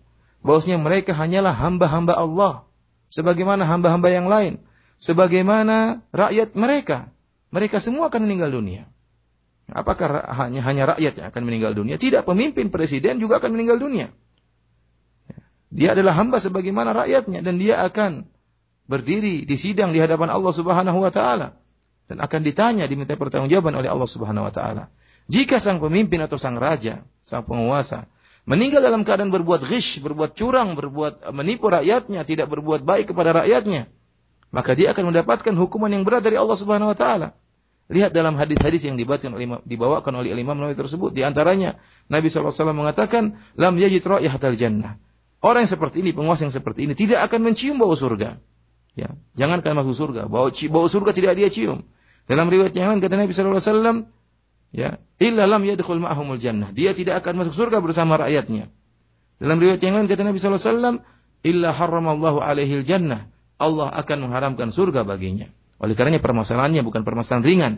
bahwasanya 0.45 0.77
mereka 0.77 1.17
hanyalah 1.17 1.55
hamba-hamba 1.55 2.15
Allah 2.19 2.69
sebagaimana 3.09 3.65
hamba-hamba 3.65 4.09
yang 4.13 4.27
lain, 4.29 4.61
sebagaimana 5.01 6.05
rakyat 6.13 6.53
mereka. 6.59 7.13
Mereka 7.53 7.85
semua 7.85 8.09
akan 8.09 8.25
meninggal 8.25 8.49
dunia. 8.49 8.89
Apakah 9.69 10.25
hanya 10.41 10.65
hanya 10.65 10.85
rakyat 10.97 11.21
yang 11.21 11.27
akan 11.29 11.43
meninggal 11.45 11.73
dunia? 11.77 12.01
Tidak, 12.01 12.25
pemimpin 12.25 12.73
presiden 12.73 13.21
juga 13.21 13.41
akan 13.41 13.53
meninggal 13.57 13.77
dunia. 13.77 14.09
Dia 15.73 15.97
adalah 15.97 16.13
hamba 16.21 16.37
sebagaimana 16.37 16.93
rakyatnya 16.93 17.41
dan 17.41 17.57
dia 17.57 17.81
akan 17.81 18.29
berdiri 18.85 19.49
di 19.49 19.57
sidang 19.57 19.97
di 19.97 20.05
hadapan 20.05 20.29
Allah 20.29 20.53
Subhanahu 20.53 21.01
wa 21.01 21.09
taala 21.09 21.57
dan 22.13 22.21
akan 22.21 22.41
ditanya 22.45 22.85
diminta 22.85 23.17
pertanggungjawaban 23.17 23.73
oleh 23.81 23.89
Allah 23.89 24.05
Subhanahu 24.05 24.45
wa 24.45 24.53
taala. 24.53 24.93
Jika 25.33 25.57
sang 25.57 25.81
pemimpin 25.81 26.21
atau 26.21 26.37
sang 26.37 26.61
raja, 26.61 27.01
sang 27.25 27.49
penguasa 27.49 28.05
meninggal 28.45 28.85
dalam 28.85 29.07
keadaan 29.07 29.33
berbuat 29.33 29.65
ghish, 29.65 30.03
berbuat 30.05 30.37
curang, 30.37 30.75
berbuat 30.77 31.31
menipu 31.33 31.71
rakyatnya, 31.73 32.27
tidak 32.27 32.51
berbuat 32.53 32.85
baik 32.85 33.15
kepada 33.15 33.33
rakyatnya, 33.33 33.89
maka 34.53 34.77
dia 34.77 34.93
akan 34.93 35.15
mendapatkan 35.15 35.55
hukuman 35.57 35.89
yang 35.89 36.05
berat 36.05 36.27
dari 36.27 36.37
Allah 36.37 36.59
Subhanahu 36.59 36.93
wa 36.93 36.99
taala. 36.99 37.29
Lihat 37.89 38.13
dalam 38.13 38.37
hadis-hadis 38.37 38.89
yang 38.89 38.97
dibawakan 39.01 39.37
oleh, 39.37 39.47
dibawakan 39.65 40.13
oleh 40.21 40.37
Imam 40.37 40.57
Nawawi 40.57 40.77
tersebut, 40.77 41.17
di 41.17 41.25
antaranya 41.25 41.77
Nabi 42.09 42.29
SAW 42.29 42.73
mengatakan, 42.73 43.41
"Lam 43.57 43.75
yajid 43.77 44.05
ra'ihatal 44.05 44.57
jannah." 44.57 44.97
Orang 45.43 45.67
yang 45.67 45.73
seperti 45.75 46.07
ini, 46.07 46.15
penguasa 46.15 46.47
yang 46.47 46.55
seperti 46.55 46.87
ini 46.87 46.95
tidak 46.95 47.27
akan 47.27 47.51
mencium 47.51 47.77
bau 47.83 47.91
surga. 47.99 48.39
Ya, 48.95 49.11
jangankan 49.35 49.75
masuk 49.75 49.97
surga, 49.99 50.31
bau 50.31 50.53
bau 50.53 50.87
surga 50.87 51.11
tidak 51.11 51.35
dia 51.35 51.51
cium. 51.51 51.83
Dalam 52.31 52.47
riwayat 52.47 52.71
yang 52.79 52.95
lain 52.95 53.03
kata 53.03 53.19
Nabi 53.19 53.35
SAW, 53.35 54.07
ya, 54.71 55.03
illa 55.19 55.45
lam 55.51 55.63
yadkhul 55.67 55.99
ma'ahumul 55.99 56.39
jannah. 56.39 56.71
Dia 56.71 56.95
tidak 56.95 57.27
akan 57.27 57.43
masuk 57.43 57.59
surga 57.59 57.83
bersama 57.83 58.15
rakyatnya. 58.23 58.71
Dalam 59.43 59.59
riwayat 59.59 59.83
yang 59.83 59.99
lain 59.99 60.07
kata 60.07 60.23
Nabi 60.23 60.39
SAW, 60.39 61.03
illa 61.43 61.71
haramallahu 61.75 62.39
alaihi 62.39 62.87
jannah. 62.87 63.27
Allah 63.59 63.91
akan 63.91 64.31
mengharamkan 64.31 64.71
surga 64.71 65.03
baginya. 65.03 65.51
Oleh 65.83 65.99
karenanya 65.99 66.23
permasalahannya 66.23 66.87
bukan 66.87 67.03
permasalahan 67.03 67.43
ringan. 67.43 67.75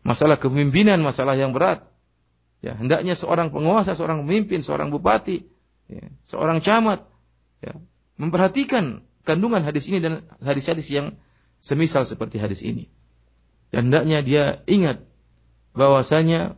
Masalah 0.00 0.40
kepemimpinan, 0.40 1.04
masalah 1.04 1.36
yang 1.36 1.52
berat. 1.52 1.84
Ya, 2.64 2.72
hendaknya 2.72 3.12
seorang 3.12 3.52
penguasa, 3.52 3.92
seorang 3.92 4.24
pemimpin, 4.24 4.64
seorang 4.64 4.88
bupati, 4.88 5.44
ya, 5.88 6.04
seorang 6.28 6.60
camat, 6.60 7.08
ya, 7.64 7.74
memperhatikan 8.20 9.02
kandungan 9.24 9.64
hadis 9.64 9.88
ini 9.88 10.00
dan 10.00 10.24
hadis-hadis 10.40 10.88
yang 10.92 11.16
semisal 11.58 12.06
seperti 12.06 12.38
hadis 12.38 12.62
ini. 12.62 12.88
Dan 13.68 13.92
hendaknya 13.92 14.24
dia 14.24 14.44
ingat 14.64 15.04
bahwasanya 15.76 16.56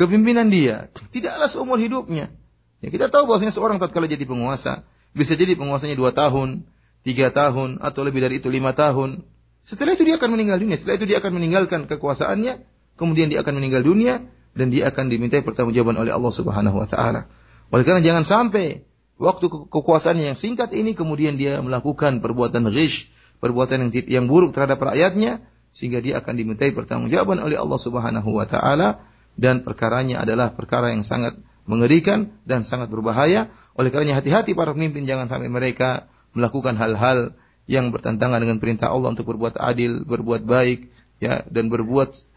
kepimpinan 0.00 0.48
dia 0.48 0.88
tidaklah 1.12 1.48
seumur 1.50 1.76
hidupnya. 1.76 2.32
Ya, 2.80 2.88
kita 2.88 3.12
tahu 3.12 3.28
bahwasanya 3.28 3.52
seorang 3.52 3.76
tatkala 3.76 4.08
jadi 4.08 4.24
penguasa, 4.24 4.88
bisa 5.12 5.36
jadi 5.36 5.52
penguasanya 5.52 6.00
dua 6.00 6.16
tahun, 6.16 6.64
tiga 7.04 7.28
tahun 7.28 7.84
atau 7.84 8.00
lebih 8.08 8.24
dari 8.24 8.40
itu 8.40 8.48
lima 8.48 8.72
tahun. 8.72 9.28
Setelah 9.60 9.92
itu 9.92 10.08
dia 10.08 10.16
akan 10.16 10.32
meninggal 10.32 10.56
dunia. 10.56 10.80
Setelah 10.80 10.96
itu 10.96 11.04
dia 11.04 11.20
akan 11.20 11.36
meninggalkan 11.36 11.84
kekuasaannya, 11.84 12.64
kemudian 12.96 13.28
dia 13.28 13.44
akan 13.44 13.60
meninggal 13.60 13.84
dunia 13.84 14.24
dan 14.56 14.72
dia 14.72 14.88
akan 14.88 15.12
dimintai 15.12 15.44
pertanggungjawaban 15.44 16.00
oleh 16.00 16.12
Allah 16.16 16.32
Subhanahu 16.32 16.80
wa 16.80 16.88
taala. 16.88 17.28
Oleh 17.70 17.84
karena 17.86 18.02
jangan 18.02 18.26
sampai 18.26 18.82
waktu 19.16 19.46
kekuasaannya 19.70 20.34
yang 20.34 20.38
singkat 20.38 20.74
ini 20.74 20.98
kemudian 20.98 21.38
dia 21.38 21.62
melakukan 21.62 22.18
perbuatan 22.18 22.66
ghish, 22.70 23.10
perbuatan 23.38 23.88
yang 23.88 23.90
yang 24.10 24.24
buruk 24.26 24.50
terhadap 24.50 24.82
rakyatnya 24.82 25.42
sehingga 25.70 26.02
dia 26.02 26.18
akan 26.18 26.34
dimintai 26.34 26.74
pertanggungjawaban 26.74 27.38
oleh 27.38 27.54
Allah 27.54 27.78
Subhanahu 27.78 28.30
wa 28.34 28.46
taala 28.46 29.06
dan 29.38 29.62
perkaranya 29.62 30.26
adalah 30.26 30.50
perkara 30.50 30.90
yang 30.90 31.06
sangat 31.06 31.38
mengerikan 31.70 32.34
dan 32.42 32.66
sangat 32.66 32.90
berbahaya. 32.90 33.46
Oleh 33.78 33.94
karenanya 33.94 34.18
hati-hati 34.18 34.58
para 34.58 34.74
pemimpin 34.74 35.06
jangan 35.06 35.30
sampai 35.30 35.46
mereka 35.46 36.10
melakukan 36.34 36.74
hal-hal 36.74 37.38
yang 37.70 37.94
bertentangan 37.94 38.42
dengan 38.42 38.58
perintah 38.58 38.90
Allah 38.90 39.14
untuk 39.14 39.30
berbuat 39.30 39.54
adil, 39.54 40.02
berbuat 40.02 40.42
baik, 40.42 40.90
ya 41.22 41.46
dan 41.46 41.70
berbuat 41.70 42.29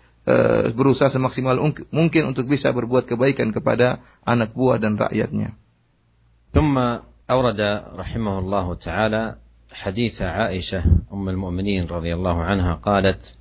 berusaha 0.73 1.12
semaksimal 1.12 1.59
mungkin 1.91 2.23
untuk 2.31 2.47
bisa 2.47 2.71
berbuat 2.71 3.03
kebaikan 3.07 3.51
kepada 3.51 3.99
anak 4.23 4.55
buah 4.55 4.79
dan 4.79 4.95
rakyatnya. 4.95 5.55
ثم 6.53 6.77
أورد 7.25 7.62
رحمه 7.97 8.36
الله 8.39 8.67
تعالى 8.75 9.23
حديث 9.73 10.21
عائشة 10.21 10.86
أم 11.09 11.25
المؤمنين 11.29 11.89
رضي 11.89 12.13
الله 12.13 12.38
عنها 12.45 12.73
قالت: 12.77 13.33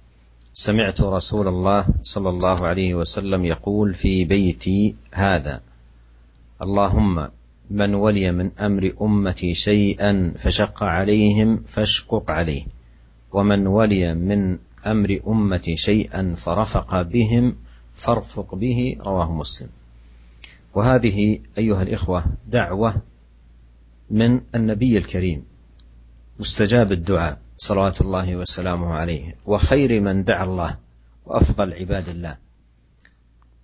سمعت 0.57 0.97
رسول 1.01 1.49
الله 1.49 1.85
صلى 2.03 2.29
الله 2.29 2.59
عليه 2.66 2.95
وسلم 2.95 3.45
يقول 3.45 3.92
في 3.92 4.25
بيتي 4.25 4.97
هذا: 5.12 5.61
اللهم 6.62 7.29
من 7.71 7.95
ولي 7.95 8.33
من 8.33 8.49
أمر 8.57 8.97
أمتي 8.97 9.55
شيئا 9.55 10.33
فشق 10.37 10.83
عليهم 10.83 11.68
فاشقق 11.68 12.31
عليه 12.31 12.64
ومن 13.33 13.66
ولي 13.66 14.14
من 14.14 14.59
أمر 14.87 15.21
امتي 15.27 15.77
شيئا 15.77 16.35
فرفق 16.37 17.03
بهم 17.03 17.57
فارفق 17.95 18.55
به 18.55 18.97
رواه 19.07 19.33
مسلم. 19.33 19.68
وهذه 20.75 21.38
أيها 21.59 21.83
الإخوة 21.83 22.25
دعوة 22.49 22.97
من 24.11 24.40
النبي 24.55 24.99
الكريم 24.99 25.45
مستجاب 26.40 26.92
الدعاء 26.92 27.38
صلوات 27.57 28.01
الله 28.01 28.37
وسلامه 28.37 28.95
عليه 28.95 29.35
وخير 29.47 30.01
من 30.01 30.25
دعا 30.25 30.45
الله 30.45 30.77
وأفضل 31.27 31.73
عباد 31.73 32.09
الله. 32.09 32.37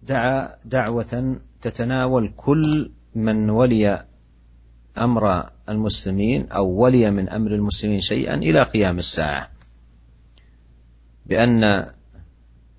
دعا 0.02 0.57
دعوة 0.64 1.37
تتناول 1.62 2.33
كل 2.37 2.90
من 3.14 3.50
ولي 3.50 4.04
أمر 4.98 5.50
المسلمين 5.68 6.48
أو 6.48 6.66
ولي 6.66 7.11
من 7.11 7.28
أمر 7.28 7.54
المسلمين 7.54 8.00
شيئا 8.00 8.35
إلى 8.35 8.62
قيام 8.62 8.96
الساعة. 8.96 9.58
بأن 11.28 11.86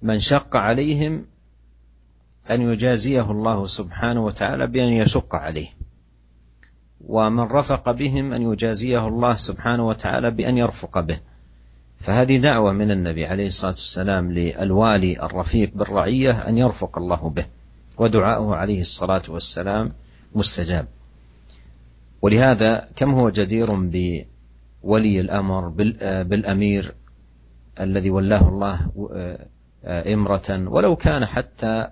من 0.01 0.19
شق 0.19 0.55
عليهم 0.55 1.25
أن 2.51 2.61
يجازيه 2.61 3.31
الله 3.31 3.65
سبحانه 3.65 4.25
وتعالى 4.25 4.67
بأن 4.67 4.89
يشق 4.89 5.35
عليه. 5.35 5.67
ومن 7.07 7.43
رفق 7.43 7.91
بهم 7.91 8.33
أن 8.33 8.51
يجازيه 8.53 9.07
الله 9.07 9.35
سبحانه 9.35 9.87
وتعالى 9.87 10.31
بأن 10.31 10.57
يرفق 10.57 10.99
به. 10.99 11.19
فهذه 11.99 12.37
دعوة 12.37 12.71
من 12.71 12.91
النبي 12.91 13.25
عليه 13.25 13.47
الصلاة 13.47 13.71
والسلام 13.71 14.31
للوالي 14.31 15.23
الرفيق 15.23 15.71
بالرعية 15.75 16.31
أن 16.31 16.57
يرفق 16.57 16.97
الله 16.97 17.29
به. 17.29 17.45
ودعاؤه 17.97 18.55
عليه 18.55 18.81
الصلاة 18.81 19.23
والسلام 19.29 19.93
مستجاب. 20.35 20.87
ولهذا 22.21 22.87
كم 22.95 23.11
هو 23.11 23.29
جدير 23.29 23.73
بولي 24.83 25.19
الأمر 25.19 25.67
بالأمير 26.23 26.93
الذي 27.79 28.09
ولاه 28.09 28.47
الله 28.49 28.89
امرة 29.85 30.69
ولو 30.69 30.95
كان 30.95 31.25
حتى 31.25 31.87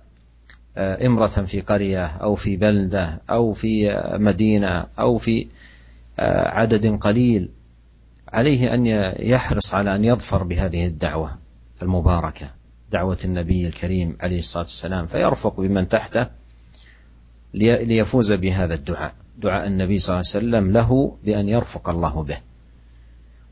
امرة 0.78 1.28
في 1.28 1.62
قرية 1.62 2.06
أو 2.06 2.36
في 2.36 2.58
بلدة 2.58 3.21
أو 3.30 3.52
في 3.52 4.02
مدينة 4.13 4.86
أو 5.00 5.17
في 5.17 5.47
عدد 6.19 6.97
قليل 6.97 7.50
عليه 8.34 8.73
أن 8.73 8.86
يحرص 9.19 9.73
على 9.73 9.95
أن 9.95 10.06
يظفر 10.06 10.43
بهذه 10.43 10.86
الدعوة 10.86 11.38
المباركة 11.82 12.50
دعوة 12.91 13.17
النبي 13.26 13.67
الكريم 13.67 14.17
عليه 14.19 14.39
الصلاة 14.39 14.63
والسلام 14.63 15.06
فيرفق 15.06 15.60
بمن 15.60 15.88
تحته 15.88 16.28
ليفوز 17.54 18.34
بهذا 18.34 18.73
الدعاء 18.73 19.13
دعاء 19.38 19.67
النبي 19.67 20.00
صلى 20.00 20.13
الله 20.13 20.32
عليه 20.36 20.47
وسلم 20.47 20.71
له 20.71 21.17
بأن 21.23 21.50
يرفق 21.50 21.89
الله 21.89 22.23
به. 22.23 22.38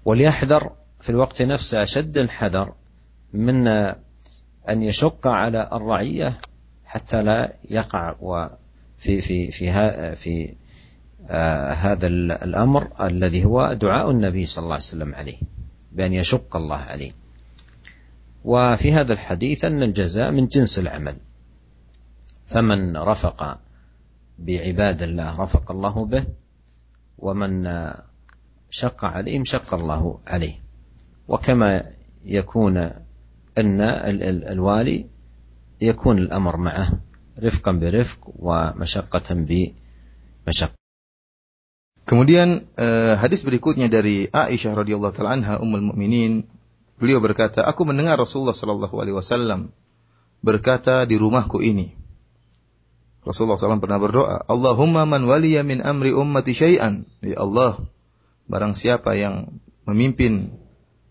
وليحذر 0.05 0.71
في 0.99 1.09
الوقت 1.09 1.41
نفسه 1.41 1.83
أشد 1.83 2.17
الحذر 2.17 2.73
من 3.33 3.67
أن 4.69 4.83
يشق 4.83 5.27
على 5.27 5.69
الرعية 5.73 6.37
حتى 6.85 7.23
لا 7.23 7.53
يقع. 7.69 8.15
في 8.97 9.21
في 9.21 9.51
في 9.51 10.15
في 10.15 10.53
آه 11.29 11.71
هذا 11.71 12.07
الأمر 12.07 13.05
الذي 13.05 13.45
هو 13.45 13.73
دعاء 13.73 14.11
النبي 14.11 14.45
صلى 14.45 14.63
الله 14.63 14.73
عليه 14.73 14.83
وسلم 14.83 15.15
عليه 15.15 15.37
بأن 15.91 16.13
يشق 16.13 16.55
الله 16.55 16.75
عليه. 16.77 17.11
وفي 18.45 18.93
هذا 18.93 19.13
الحديث 19.13 19.65
أن 19.65 19.83
الجزاء 19.83 20.31
من 20.31 20.47
جنس 20.47 20.79
العمل. 20.79 21.17
فمن 22.45 22.97
رفق 22.97 23.59
بعباد 24.39 25.01
الله 25.01 25.41
رفق 25.41 25.71
الله 25.71 26.05
به 26.05 26.25
ومن 27.17 27.67
شق 28.69 29.05
عليهم 29.05 29.45
شق 29.45 29.73
الله 29.73 30.19
عليه. 30.27 30.64
وكما 31.30 31.94
يكون 32.24 32.76
أن 33.58 33.80
الوالي 34.50 35.06
يكون 35.80 36.18
الأمر 36.18 36.56
معه 36.56 37.00
رفقا 37.38 37.72
برفق 37.72 38.20
ومشقة 38.38 39.28
بمشقة 39.30 40.74
Kemudian 42.10 42.66
uh, 42.74 43.14
hadis 43.22 43.46
berikutnya 43.46 43.86
dari 43.86 44.26
Aisyah 44.26 44.74
radhiyallahu 44.74 45.14
taala 45.14 45.38
anha 45.38 45.54
ummul 45.62 45.94
mukminin 45.94 46.42
beliau 46.98 47.22
berkata 47.22 47.62
aku 47.62 47.86
mendengar 47.86 48.18
Rasulullah 48.18 48.56
sallallahu 48.56 48.98
alaihi 48.98 49.14
wasallam 49.14 49.70
berkata 50.42 51.06
di 51.06 51.14
rumahku 51.14 51.62
ini 51.62 51.94
Rasulullah 53.20 53.60
SAW 53.60 53.84
pernah 53.84 54.00
berdoa, 54.00 54.48
Allahumma 54.48 55.04
man 55.04 55.28
waliya 55.28 55.60
min 55.60 55.84
amri 55.84 56.08
ummati 56.16 56.56
syai'an. 56.56 57.04
Ya 57.20 57.44
Allah, 57.44 57.84
barang 58.48 58.72
siapa 58.72 59.12
yang 59.12 59.60
memimpin 59.84 60.56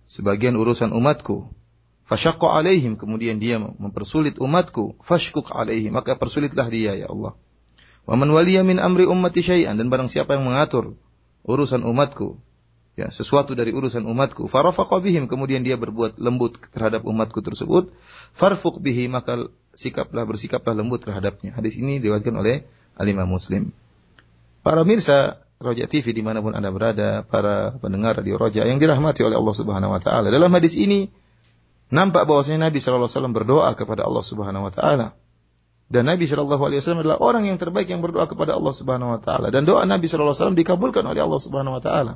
sebagian 0.07 0.57
urusan 0.57 0.93
umatku, 0.93 1.49
fasyaqqa 2.09 2.61
alaihim, 2.61 2.99
kemudian 3.01 3.41
dia 3.41 3.59
mempersulit 3.59 4.37
umatku, 4.41 4.99
fashkuk 5.01 5.53
alaihim, 5.53 5.95
maka 5.97 6.17
persulitlah 6.19 6.69
dia 6.69 6.95
ya 6.95 7.09
Allah. 7.09 7.33
Wa 8.05 8.15
man 8.21 8.29
waliya 8.33 8.61
min 8.63 8.77
amri 8.81 9.09
ummati 9.09 9.41
syai'an 9.41 9.81
dan 9.81 9.89
barang 9.89 10.13
siapa 10.13 10.37
yang 10.37 10.45
mengatur 10.45 10.93
urusan 11.45 11.85
umatku 11.89 12.37
ya 13.01 13.09
sesuatu 13.09 13.57
dari 13.57 13.73
urusan 13.73 14.05
umatku 14.07 14.47
farafaqa 14.47 15.01
bihim 15.03 15.27
kemudian 15.27 15.67
dia 15.67 15.75
berbuat 15.75 16.21
lembut 16.21 16.61
terhadap 16.71 17.03
umatku 17.09 17.43
tersebut 17.43 17.91
farfuq 18.37 18.79
bihi 18.79 19.11
maka 19.11 19.51
sikaplah 19.75 20.25
bersikaplah 20.25 20.73
lembut 20.73 21.03
terhadapnya. 21.03 21.53
Hadis 21.53 21.77
ini 21.77 21.99
diriwayatkan 21.99 22.35
oleh 22.35 22.65
Al-Imam 22.95 23.27
Muslim. 23.27 23.75
Para 24.63 24.87
mirsa 24.87 25.45
Roja 25.65 25.89
TV 25.89 26.13
di 26.13 26.21
mana 26.21 26.45
pun 26.45 26.53
anda 26.53 26.69
berada 26.69 27.25
para 27.25 27.73
pendengar 27.81 28.21
radio 28.21 28.37
Roja 28.37 28.69
yang 28.69 28.77
dirahmati 28.77 29.25
oleh 29.25 29.41
Allah 29.41 29.57
Subhanahu 29.57 29.97
Wa 29.97 30.01
Taala 30.05 30.29
dalam 30.29 30.53
hadis 30.53 30.77
ini 30.77 31.09
nampak 31.89 32.29
bahwasanya 32.29 32.69
Nabi 32.69 32.79
Shallallahu 32.85 33.09
Alaihi 33.09 33.17
Wasallam 33.17 33.35
berdoa 33.35 33.69
kepada 33.73 34.05
Allah 34.05 34.25
Subhanahu 34.25 34.69
Wa 34.69 34.73
Taala 34.77 35.07
dan 35.89 36.03
Nabi 36.05 36.25
Shallallahu 36.29 36.63
Alaihi 36.65 36.81
Wasallam 36.85 37.01
adalah 37.05 37.19
orang 37.25 37.49
yang 37.49 37.57
terbaik 37.57 37.89
yang 37.89 38.05
berdoa 38.05 38.29
kepada 38.29 38.57
Allah 38.57 38.75
Subhanahu 38.77 39.17
Wa 39.17 39.21
Taala 39.25 39.49
dan 39.49 39.65
doa 39.65 39.85
Nabi 39.89 40.05
Shallallahu 40.05 40.33
Alaihi 40.33 40.41
Wasallam 40.45 40.59
dikabulkan 40.61 41.05
oleh 41.09 41.21
Allah 41.25 41.41
Subhanahu 41.41 41.77
Wa 41.81 41.83
Taala. 41.83 42.15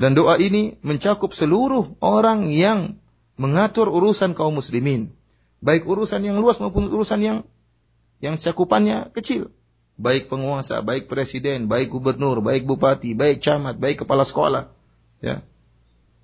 Dan 0.00 0.16
doa 0.16 0.40
ini 0.40 0.80
mencakup 0.80 1.36
seluruh 1.36 2.00
orang 2.00 2.48
yang 2.48 2.96
mengatur 3.36 3.92
urusan 3.92 4.32
kaum 4.32 4.56
muslimin. 4.56 5.12
Baik 5.62 5.86
urusan 5.86 6.24
yang 6.24 6.40
luas 6.42 6.58
maupun 6.58 6.90
urusan 6.90 7.20
yang 7.22 7.38
yang 8.18 8.34
cakupannya 8.38 9.12
kecil. 9.14 9.54
Baik 10.00 10.32
penguasa, 10.32 10.80
baik 10.80 11.06
presiden, 11.06 11.68
baik 11.68 11.92
gubernur, 11.92 12.40
baik 12.40 12.64
bupati, 12.64 13.12
baik 13.12 13.44
camat, 13.44 13.76
baik 13.76 14.02
kepala 14.06 14.24
sekolah. 14.24 14.72
Ya. 15.20 15.44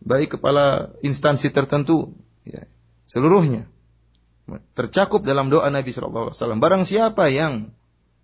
Baik 0.03 0.39
kepala 0.39 0.95
instansi 1.05 1.53
tertentu. 1.53 2.17
Ya. 2.49 2.65
Seluruhnya. 3.05 3.69
Tercakup 4.73 5.29
dalam 5.29 5.53
doa 5.53 5.69
Nabi 5.69 5.93
SAW. 5.93 6.33
Barang 6.57 6.89
siapa 6.89 7.29
yang 7.29 7.71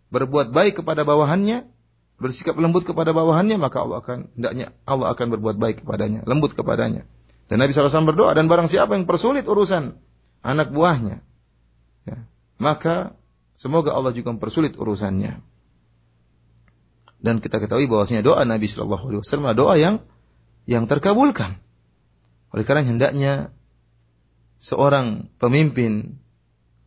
berbuat 0.08 0.54
baik 0.54 0.80
kepada 0.80 1.04
bawahannya, 1.04 1.68
bersikap 2.16 2.54
lembut 2.54 2.86
kepada 2.86 3.10
bawahannya 3.10 3.58
maka 3.58 3.82
Allah 3.82 3.98
akan 3.98 4.30
hendaknya 4.38 4.70
Allah 4.86 5.10
akan 5.10 5.26
berbuat 5.34 5.56
baik 5.58 5.76
kepadanya, 5.82 6.22
lembut 6.24 6.54
kepadanya. 6.54 7.02
Dan 7.50 7.60
Nabi 7.60 7.76
SAW 7.76 8.08
berdoa 8.08 8.32
dan 8.32 8.48
barang 8.48 8.70
siapa 8.70 8.96
yang 8.96 9.04
persulit 9.04 9.44
urusan 9.44 9.98
anak 10.40 10.72
buahnya, 10.72 11.20
ya, 12.08 12.18
maka 12.56 13.18
semoga 13.54 13.94
Allah 13.94 14.14
juga 14.14 14.34
mempersulit 14.34 14.78
urusannya. 14.78 15.40
Dan 17.24 17.40
kita 17.40 17.56
ketahui 17.56 17.88
bahwasanya 17.88 18.20
doa 18.20 18.44
Nabi 18.44 18.68
Shallallahu 18.68 19.04
Alaihi 19.08 19.20
Wasallam 19.24 19.48
adalah 19.48 19.58
doa 19.58 19.74
yang 19.80 19.94
yang 20.68 20.84
terkabulkan. 20.84 21.56
Oleh 22.52 22.64
karena 22.68 22.84
hendaknya 22.84 23.32
seorang 24.60 25.32
pemimpin 25.40 26.20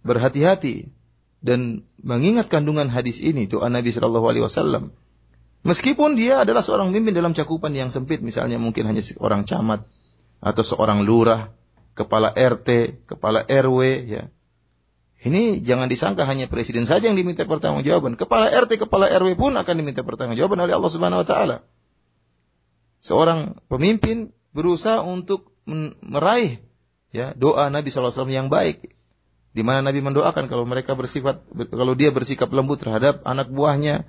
berhati-hati 0.05 0.93
dan 1.41 1.85
mengingat 1.97 2.53
kandungan 2.53 2.87
hadis 2.87 3.19
ini 3.19 3.49
doa 3.49 3.67
Nabi 3.67 3.89
Shallallahu 3.89 4.29
Alaihi 4.29 4.45
Wasallam 4.45 4.93
Meskipun 5.67 6.15
dia 6.15 6.47
adalah 6.47 6.63
seorang 6.63 6.95
pemimpin 6.95 7.11
dalam 7.11 7.35
cakupan 7.35 7.75
yang 7.75 7.91
sempit, 7.91 8.23
misalnya 8.23 8.55
mungkin 8.55 8.87
hanya 8.87 9.03
seorang 9.03 9.43
camat 9.43 9.83
atau 10.39 10.63
seorang 10.63 11.03
lurah, 11.03 11.51
kepala 11.91 12.31
RT, 12.31 13.03
kepala 13.03 13.43
RW, 13.43 13.79
ya. 14.07 14.31
Ini 15.17 15.65
jangan 15.65 15.89
disangka 15.89 16.29
hanya 16.29 16.45
presiden 16.45 16.85
saja 16.85 17.09
yang 17.09 17.17
diminta 17.17 17.41
pertanggungjawaban. 17.41 18.21
Kepala 18.21 18.53
RT, 18.53 18.85
kepala 18.85 19.09
RW 19.09 19.33
pun 19.33 19.57
akan 19.57 19.73
diminta 19.73 20.05
pertanggungjawaban 20.05 20.61
oleh 20.61 20.73
Allah 20.77 20.91
Subhanahu 20.93 21.25
wa 21.25 21.27
taala. 21.27 21.57
Seorang 23.01 23.57
pemimpin 23.65 24.29
berusaha 24.53 25.01
untuk 25.01 25.57
meraih 26.05 26.61
ya 27.09 27.33
doa 27.33 27.73
Nabi 27.73 27.89
SAW 27.89 28.29
yang 28.29 28.53
baik. 28.53 28.93
Di 29.57 29.65
mana 29.65 29.81
Nabi 29.81 30.05
mendoakan 30.05 30.45
kalau 30.45 30.69
mereka 30.69 30.93
bersifat 30.93 31.41
kalau 31.73 31.97
dia 31.97 32.13
bersikap 32.13 32.53
lembut 32.53 32.77
terhadap 32.77 33.25
anak 33.25 33.49
buahnya, 33.49 34.05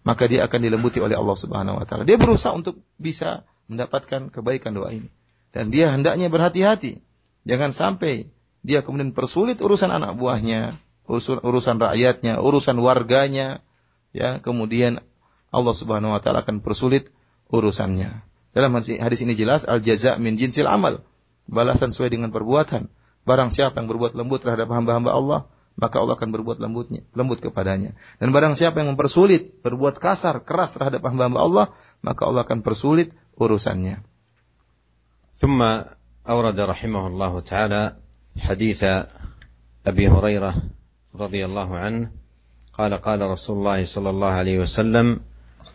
maka 0.00 0.24
dia 0.24 0.48
akan 0.48 0.64
dilembuti 0.64 0.96
oleh 1.04 1.12
Allah 1.12 1.36
Subhanahu 1.36 1.76
wa 1.76 1.84
taala. 1.84 2.08
Dia 2.08 2.16
berusaha 2.16 2.56
untuk 2.56 2.80
bisa 2.96 3.44
mendapatkan 3.68 4.32
kebaikan 4.32 4.72
doa 4.72 4.88
ini. 4.88 5.12
Dan 5.52 5.68
dia 5.68 5.92
hendaknya 5.92 6.32
berhati-hati. 6.32 7.04
Jangan 7.44 7.76
sampai 7.76 8.32
dia 8.63 8.79
kemudian 8.81 9.11
persulit 9.11 9.59
urusan 9.59 9.91
anak 9.91 10.15
buahnya, 10.15 10.79
urusan, 11.07 11.43
urusan 11.43 11.77
rakyatnya, 11.83 12.39
urusan 12.39 12.79
warganya, 12.79 13.59
ya, 14.15 14.39
kemudian 14.39 15.03
Allah 15.51 15.75
Subhanahu 15.75 16.15
wa 16.15 16.21
taala 16.23 16.41
akan 16.41 16.63
persulit 16.63 17.11
urusannya. 17.51 18.23
Dalam 18.53 18.73
hadis 18.77 19.19
ini 19.25 19.33
jelas 19.33 19.65
al 19.65 19.81
jaza 19.81 20.15
min 20.21 20.37
jinsil 20.37 20.69
amal. 20.69 21.01
Balasan 21.49 21.91
sesuai 21.91 22.13
dengan 22.13 22.29
perbuatan. 22.31 22.87
Barang 23.27 23.51
siapa 23.51 23.81
yang 23.83 23.91
berbuat 23.91 24.15
lembut 24.15 24.45
terhadap 24.45 24.71
hamba-hamba 24.71 25.11
Allah, 25.11 25.39
maka 25.75 25.99
Allah 25.99 26.15
akan 26.15 26.29
berbuat 26.31 26.61
lembutnya, 26.61 27.03
lembut 27.17 27.41
kepadanya. 27.41 27.97
Dan 28.21 28.31
barang 28.31 28.53
siapa 28.55 28.79
yang 28.79 28.95
mempersulit, 28.95 29.63
berbuat 29.65 29.97
kasar, 29.99 30.45
keras 30.45 30.75
terhadap 30.77 31.03
hamba-hamba 31.03 31.39
Allah, 31.41 31.65
maka 32.05 32.29
Allah 32.29 32.47
akan 32.47 32.63
persulit 32.63 33.11
urusannya. 33.35 34.01
ثم 35.33 35.59
أورد 36.29 36.59
رحمه 36.59 37.03
الله 37.07 37.33
تعالى 37.39 37.81
حديث 38.40 38.84
أبي 39.86 40.08
هريرة 40.08 40.54
رضي 41.14 41.44
الله 41.44 41.76
عنه 41.76 42.10
قال 42.72 42.94
قال 42.94 43.20
رسول 43.20 43.58
الله 43.58 43.84
صلى 43.84 44.10
الله 44.10 44.28
عليه 44.28 44.58
وسلم 44.58 45.20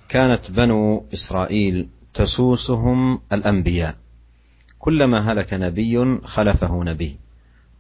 كانت 0.10 0.52
بنو 0.52 1.06
إسرائيل 1.14 1.90
تسوسهم 2.14 3.22
الأنبياء. 3.34 3.96
كلما 4.80 5.32
هلك 5.32 5.54
نبي 5.54 6.20
خلفه 6.24 6.84
نبي 6.84 7.20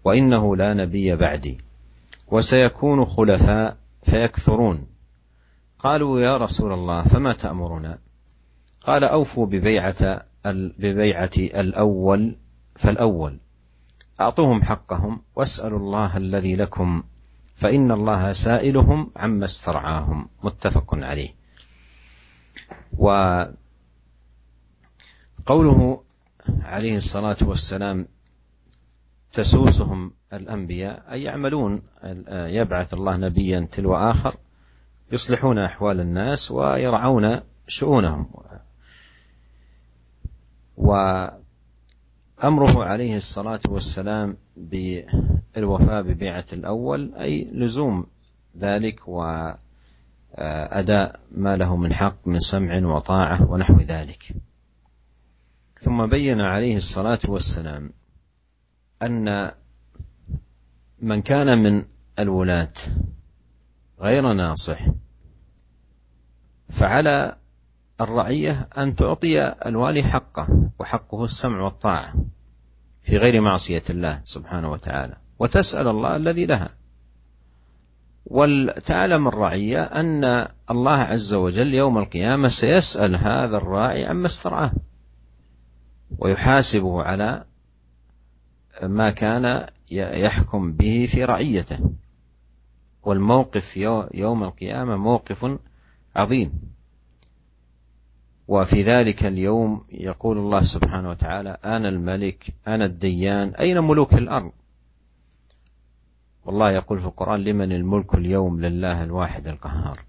وإنه 0.04 0.56
لا 0.56 0.74
نبي 0.74 1.16
بعدي 1.16 1.58
وسيكون 2.28 3.06
خلفاء 3.06 3.78
فيكثرون. 4.04 4.88
قالوا 5.80 6.20
يا 6.20 6.38
رسول 6.38 6.74
الله 6.74 7.02
فما 7.02 7.34
تأمرنا؟ 7.34 7.98
قال 8.82 9.04
أوفوا 9.04 9.46
ببيعة 9.46 10.26
ببيعة 10.80 11.32
الأول 11.38 12.36
فالأول 12.76 13.40
أعطوهم 14.22 14.64
حقهم 14.64 15.22
واسألوا 15.36 15.80
الله 15.80 16.18
الذي 16.18 16.56
لكم 16.56 17.04
فإن 17.56 17.92
الله 17.92 18.32
سائلهم 18.32 19.12
عما 19.16 19.46
استرعاهم 19.46 20.30
متفق 20.44 20.96
عليه. 20.96 21.36
وقوله 22.98 23.54
عليه 26.62 26.98
الصلاة 26.98 27.38
والسلام 27.42 28.08
تسوسهم 29.34 30.12
الأنبياء 30.34 31.04
أي 31.12 31.24
يعملون 31.24 31.82
يبعث 32.30 32.94
الله 32.94 33.18
نبيا 33.18 33.68
تلو 33.72 33.96
آخر 33.96 34.36
يصلحون 35.12 35.60
أحوال 35.60 36.00
الناس 36.00 36.52
ويرعون 36.52 37.42
شؤونهم. 37.68 38.30
وأمره 42.44 42.84
عليه 42.84 43.18
الصلاة 43.18 43.60
والسلام 43.70 44.38
بالوفاء 44.58 46.02
ببيعة 46.02 46.46
الأول 46.54 47.16
أي 47.16 47.50
لزوم 47.52 48.08
ذلك 48.58 49.08
وأداء 49.08 49.60
ما 51.32 51.58
له 51.58 51.78
من 51.78 51.94
حق 51.94 52.28
من 52.28 52.40
سمع 52.40 52.88
وطاعة 52.88 53.52
ونحو 53.52 53.80
ذلك. 53.80 54.36
ثم 55.82 56.06
بين 56.06 56.42
عليه 56.42 56.78
الصلاة 56.78 57.20
والسلام 57.28 57.94
أن 59.02 59.52
من 61.02 61.22
كان 61.22 61.58
من 61.58 61.86
الولاة 62.20 62.74
غير 64.00 64.34
ناصح 64.34 64.88
فعلى 66.70 67.38
الرعية 68.02 68.70
أن 68.78 68.96
تعطي 68.96 69.42
الوالي 69.66 70.04
حقه 70.04 70.70
وحقه 70.80 71.24
السمع 71.24 71.62
والطاعة 71.62 72.14
في 73.02 73.18
غير 73.18 73.42
معصية 73.42 73.84
الله 73.90 74.22
سبحانه 74.26 74.72
وتعالى. 74.72 75.18
وتسأل 75.40 75.88
الله 75.88 76.16
الذي 76.16 76.46
لها. 76.46 76.70
ولتعلم 78.26 79.28
الرعية 79.28 79.84
أن 79.84 80.48
الله 80.72 80.98
عز 80.98 81.34
وجل 81.34 81.74
يوم 81.74 81.98
القيامة 81.98 82.48
سيسأل 82.48 83.16
هذا 83.16 83.58
الراعي 83.58 84.06
عما 84.06 84.26
استرعاه 84.26 84.72
ويحاسبه 86.18 87.04
على 87.04 87.46
ما 88.84 89.10
كان 89.10 89.68
يحكم 89.92 90.72
به 90.72 91.08
في 91.12 91.26
رعيته. 91.26 91.80
والموقف 93.04 93.78
يوم 94.14 94.44
القيامة 94.44 94.96
موقف 94.98 95.58
عظيم. 96.16 96.74
وفي 98.48 98.82
ذلك 98.82 99.26
اليوم 99.26 99.84
يقول 99.92 100.38
الله 100.38 100.62
سبحانه 100.62 101.10
وتعالى 101.10 101.58
أنا 101.66 101.90
الملك 101.90 102.54
أنا 102.68 102.86
الديان 102.86 103.56
أين 103.56 103.80
ملوك 103.80 104.14
الأرض؟ 104.14 104.52
والله 106.46 106.72
يقول 106.72 107.00
في 107.00 107.06
القرآن 107.06 107.40
لمن 107.44 107.72
الملك 107.72 108.14
اليوم 108.16 108.62
لله 108.62 109.04
الواحد 109.04 109.48
القهار. 109.48 110.00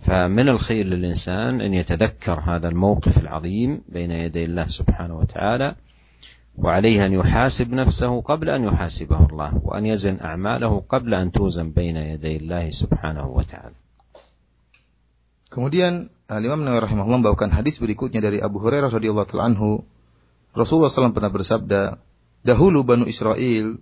فمن 0.00 0.48
الخير 0.48 0.86
للإنسان 0.86 1.60
أن 1.60 1.74
يتذكر 1.74 2.40
هذا 2.40 2.68
الموقف 2.68 3.18
العظيم 3.18 3.82
بين 3.88 4.10
يدي 4.10 4.44
الله 4.44 4.66
سبحانه 4.66 5.18
وتعالى 5.18 5.74
وعليه 6.58 7.06
أن 7.06 7.12
يحاسب 7.12 7.72
نفسه 7.72 8.20
قبل 8.20 8.50
أن 8.50 8.64
يحاسبه 8.64 9.26
الله 9.26 9.60
وأن 9.64 9.86
يزن 9.86 10.20
أعماله 10.20 10.82
قبل 10.88 11.14
أن 11.14 11.32
توزن 11.32 11.70
بين 11.70 11.96
يدي 11.96 12.36
الله 12.36 12.70
سبحانه 12.70 13.26
وتعالى. 13.26 13.74
Kemudian 15.48 16.12
Al-Imam 16.28 16.60
Nawawi 16.60 16.84
rahimahullah 16.84 17.24
membawakan 17.24 17.56
hadis 17.56 17.80
berikutnya 17.80 18.20
dari 18.20 18.44
Abu 18.44 18.60
Hurairah 18.60 18.92
radhiyallahu 18.92 19.40
anhu. 19.40 19.80
Rasulullah 20.52 20.92
SAW 20.92 21.16
pernah 21.16 21.32
bersabda, 21.32 21.96
dahulu 22.44 22.84
Banu 22.84 23.08
Israel 23.08 23.80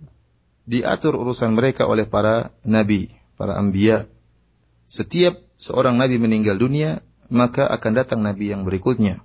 diatur 0.63 1.19
urusan 1.19 1.51
mereka 1.51 1.91
oleh 1.91 2.07
para 2.07 2.55
nabi, 2.63 3.11
para 3.35 3.59
anbiya. 3.59 4.07
Setiap 4.87 5.35
seorang 5.59 5.99
nabi 5.99 6.23
meninggal 6.23 6.55
dunia, 6.55 7.03
maka 7.27 7.67
akan 7.67 7.91
datang 7.99 8.23
nabi 8.23 8.55
yang 8.55 8.63
berikutnya. 8.63 9.19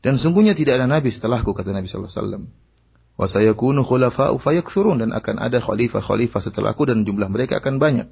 Dan 0.00 0.16
sungguhnya 0.16 0.56
tidak 0.56 0.80
ada 0.80 0.88
nabi 0.88 1.12
setelahku 1.12 1.52
kata 1.52 1.76
Nabi 1.76 1.84
sallallahu 1.84 2.08
alaihi 2.08 2.24
wasallam. 2.24 2.44
Wa 3.20 3.26
sayakunu 3.28 3.84
khulafa'u 3.84 4.40
fayakthurun 4.40 5.04
dan 5.04 5.12
akan 5.12 5.36
ada 5.36 5.60
khalifah-khalifah 5.60 6.40
setelahku 6.40 6.88
dan 6.88 7.04
jumlah 7.04 7.28
mereka 7.28 7.60
akan 7.60 7.76
banyak. 7.76 8.08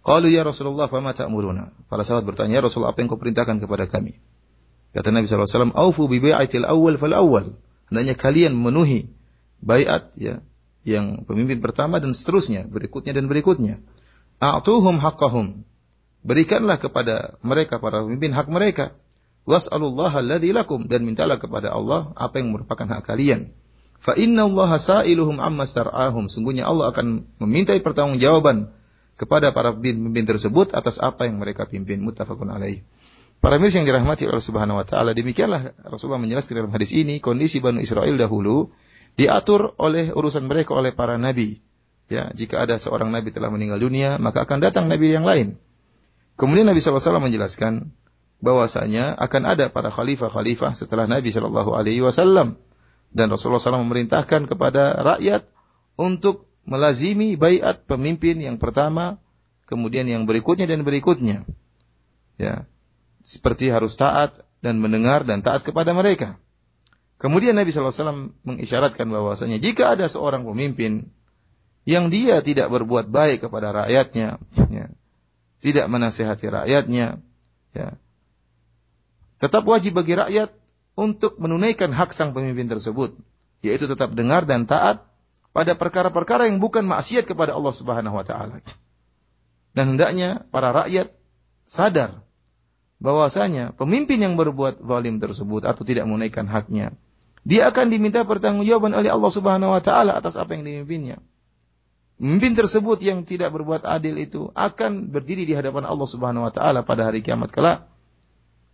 Qalu 0.00 0.32
ya 0.32 0.42
Rasulullah 0.48 0.88
fama 0.88 1.12
ta'muruna? 1.12 1.76
Para 1.92 2.02
sahabat 2.08 2.24
bertanya, 2.32 2.60
ya 2.60 2.62
Rasul 2.64 2.88
apa 2.88 3.04
yang 3.04 3.12
kau 3.12 3.20
perintahkan 3.20 3.60
kepada 3.60 3.84
kami? 3.84 4.16
Kata 4.96 5.12
Nabi 5.12 5.28
SAW, 5.28 5.76
Aufu 5.76 6.08
bi 6.08 6.18
bai'atil 6.18 6.64
awal 6.64 6.96
fal 6.96 7.12
awal. 7.12 7.54
Hendaknya 7.92 8.14
kalian 8.16 8.56
memenuhi 8.56 9.12
baiat 9.60 10.16
ya, 10.16 10.40
yang 10.88 11.28
pemimpin 11.28 11.60
pertama 11.60 12.00
dan 12.00 12.16
seterusnya, 12.16 12.64
berikutnya 12.64 13.12
dan 13.12 13.28
berikutnya. 13.28 13.84
A'tuhum 14.40 14.96
haqqahum. 14.98 15.68
Berikanlah 16.24 16.80
kepada 16.80 17.36
mereka 17.44 17.76
para 17.76 18.00
pemimpin 18.00 18.32
hak 18.32 18.48
mereka. 18.48 18.96
Was'alullah 19.44 20.12
alladhi 20.12 20.52
lakum 20.52 20.84
dan 20.88 21.04
mintalah 21.04 21.36
kepada 21.36 21.72
Allah 21.72 22.12
apa 22.16 22.40
yang 22.40 22.52
merupakan 22.52 22.88
hak 22.88 23.04
kalian. 23.04 23.52
Fa 24.00 24.16
inna 24.16 24.48
Allah 24.48 24.80
sa'iluhum 24.80 25.40
amma 25.44 25.68
sar'ahum. 25.68 26.32
Sungguhnya 26.32 26.64
Allah 26.64 26.88
akan 26.92 27.28
memintai 27.40 27.84
pertanggungjawaban 27.84 28.72
kepada 29.20 29.52
para 29.52 29.76
pemimpin 29.76 30.24
tersebut 30.24 30.72
atas 30.72 30.96
apa 30.96 31.28
yang 31.28 31.36
mereka 31.36 31.68
pimpin 31.68 32.00
muttafaqun 32.00 32.48
alaih. 32.48 32.80
Para 33.44 33.60
mirsa 33.60 33.84
yang 33.84 33.88
dirahmati 33.88 34.24
Allah 34.24 34.40
Subhanahu 34.40 34.80
wa 34.80 34.86
taala, 34.88 35.12
demikianlah 35.12 35.76
Rasulullah 35.84 36.20
menjelaskan 36.20 36.64
dalam 36.64 36.72
hadis 36.72 36.96
ini 36.96 37.20
kondisi 37.20 37.60
Bani 37.60 37.84
Israel 37.84 38.16
dahulu 38.16 38.72
diatur 39.20 39.76
oleh 39.76 40.08
urusan 40.08 40.48
mereka 40.48 40.72
oleh 40.72 40.96
para 40.96 41.20
nabi. 41.20 41.60
Ya, 42.08 42.32
jika 42.32 42.64
ada 42.64 42.80
seorang 42.80 43.12
nabi 43.12 43.28
telah 43.28 43.52
meninggal 43.52 43.76
dunia, 43.80 44.16
maka 44.16 44.48
akan 44.48 44.64
datang 44.64 44.88
nabi 44.88 45.12
yang 45.12 45.28
lain. 45.28 45.60
Kemudian 46.40 46.64
Nabi 46.64 46.80
SAW 46.80 47.20
menjelaskan 47.20 47.92
bahwasanya 48.40 49.12
akan 49.20 49.42
ada 49.44 49.68
para 49.68 49.92
khalifah-khalifah 49.92 50.72
setelah 50.72 51.04
Nabi 51.04 51.28
Wasallam 52.00 52.56
dan 53.12 53.26
Rasulullah 53.28 53.60
SAW 53.60 53.84
memerintahkan 53.84 54.48
kepada 54.48 54.96
rakyat 55.04 55.44
untuk 56.00 56.49
melazimi 56.70 57.34
bayat 57.34 57.82
pemimpin 57.84 58.38
yang 58.38 58.56
pertama, 58.56 59.18
kemudian 59.66 60.06
yang 60.06 60.24
berikutnya 60.24 60.70
dan 60.70 60.86
berikutnya. 60.86 61.42
Ya. 62.38 62.70
Seperti 63.26 63.68
harus 63.68 63.98
taat 63.98 64.46
dan 64.62 64.78
mendengar 64.78 65.26
dan 65.26 65.42
taat 65.42 65.66
kepada 65.66 65.90
mereka. 65.92 66.38
Kemudian 67.20 67.52
Nabi 67.52 67.68
SAW 67.68 68.32
mengisyaratkan 68.46 69.04
bahwasanya 69.12 69.60
jika 69.60 69.92
ada 69.92 70.08
seorang 70.08 70.40
pemimpin 70.46 71.12
yang 71.84 72.08
dia 72.08 72.40
tidak 72.40 72.72
berbuat 72.72 73.12
baik 73.12 73.44
kepada 73.44 73.76
rakyatnya, 73.76 74.40
ya, 74.72 74.86
tidak 75.60 75.86
menasehati 75.92 76.48
rakyatnya, 76.48 77.20
ya, 77.76 77.88
tetap 79.36 79.68
wajib 79.68 80.00
bagi 80.00 80.16
rakyat 80.16 80.48
untuk 80.96 81.36
menunaikan 81.36 81.92
hak 81.92 82.16
sang 82.16 82.32
pemimpin 82.32 82.72
tersebut, 82.72 83.12
yaitu 83.60 83.84
tetap 83.84 84.16
dengar 84.16 84.48
dan 84.48 84.64
taat 84.64 85.09
pada 85.50 85.74
perkara-perkara 85.74 86.46
yang 86.46 86.62
bukan 86.62 86.86
maksiat 86.86 87.26
kepada 87.26 87.54
Allah 87.54 87.74
Subhanahu 87.74 88.14
wa 88.14 88.24
taala. 88.26 88.62
Dan 89.74 89.94
hendaknya 89.94 90.46
para 90.50 90.74
rakyat 90.74 91.14
sadar 91.70 92.22
bahwasanya 92.98 93.74
pemimpin 93.74 94.20
yang 94.20 94.34
berbuat 94.34 94.82
zalim 94.82 95.22
tersebut 95.22 95.66
atau 95.66 95.82
tidak 95.86 96.06
menunaikan 96.06 96.46
haknya, 96.46 96.94
dia 97.42 97.72
akan 97.72 97.88
diminta 97.88 98.22
pertanggungjawaban 98.26 98.92
oleh 98.92 99.10
Allah 99.10 99.32
Subhanahu 99.32 99.72
wa 99.74 99.82
taala 99.82 100.18
atas 100.18 100.36
apa 100.36 100.54
yang 100.54 100.66
dipimpinnya. 100.66 101.18
Pemimpin 102.20 102.52
tersebut 102.52 103.00
yang 103.00 103.24
tidak 103.24 103.48
berbuat 103.48 103.88
adil 103.88 104.20
itu 104.20 104.52
akan 104.52 105.08
berdiri 105.08 105.48
di 105.48 105.56
hadapan 105.56 105.88
Allah 105.88 106.04
Subhanahu 106.04 106.44
wa 106.44 106.52
taala 106.52 106.84
pada 106.84 107.08
hari 107.08 107.24
kiamat 107.24 107.48
kelak. 107.48 107.88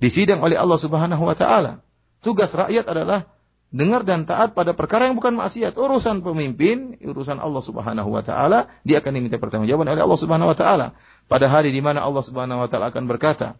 Disidang 0.02 0.42
oleh 0.42 0.58
Allah 0.58 0.76
Subhanahu 0.76 1.22
wa 1.22 1.36
taala. 1.38 1.80
Tugas 2.26 2.50
rakyat 2.58 2.90
adalah 2.90 3.30
dengar 3.74 4.06
dan 4.06 4.24
taat 4.24 4.54
pada 4.54 4.72
perkara 4.72 5.10
yang 5.10 5.18
bukan 5.18 5.34
maksiat. 5.34 5.74
Urusan 5.74 6.22
pemimpin, 6.22 6.96
urusan 7.02 7.42
Allah 7.42 7.62
Subhanahu 7.62 8.08
wa 8.10 8.22
taala, 8.22 8.70
dia 8.86 9.02
akan 9.02 9.12
diminta 9.14 9.36
pertanggungjawaban 9.42 9.90
oleh 9.90 10.02
Allah 10.02 10.20
Subhanahu 10.20 10.50
wa 10.52 10.56
taala. 10.58 10.86
Pada 11.26 11.50
hari 11.50 11.74
di 11.74 11.82
mana 11.82 12.02
Allah 12.06 12.22
Subhanahu 12.22 12.62
wa 12.62 12.68
taala 12.70 12.94
akan 12.94 13.04
berkata, 13.10 13.58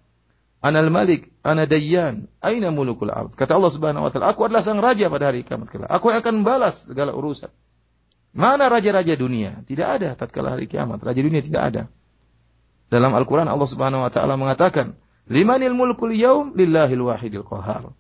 Anal 0.64 0.88
Malik, 0.88 1.30
ana 1.44 1.68
Dayyan, 1.68 2.32
aina 2.40 2.72
mulukul 2.72 3.12
ard. 3.12 3.36
Kata 3.36 3.54
Allah 3.54 3.70
Subhanahu 3.70 4.06
wa 4.08 4.10
taala, 4.10 4.32
aku 4.32 4.48
adalah 4.48 4.64
sang 4.64 4.80
raja 4.80 5.06
pada 5.12 5.30
hari 5.30 5.44
kiamat 5.44 5.68
kelak. 5.68 5.90
Aku 5.92 6.10
yang 6.10 6.24
akan 6.24 6.42
balas 6.42 6.88
segala 6.88 7.12
urusan. 7.12 7.52
Mana 8.36 8.68
raja-raja 8.68 9.16
dunia? 9.16 9.64
Tidak 9.64 9.86
ada 9.86 10.12
tatkala 10.12 10.52
hari 10.52 10.68
kiamat. 10.68 11.00
Raja 11.00 11.20
dunia 11.24 11.40
tidak 11.40 11.62
ada. 11.72 11.82
Dalam 12.92 13.16
Al-Quran 13.16 13.48
Allah 13.48 13.68
Subhanahu 13.68 14.04
wa 14.06 14.10
taala 14.12 14.38
mengatakan, 14.38 14.94
"Limanil 15.26 15.74
mulkul 15.74 16.14
yaum 16.14 16.54
lillahil 16.54 17.02
wahidil 17.02 17.42
qahar." 17.42 17.90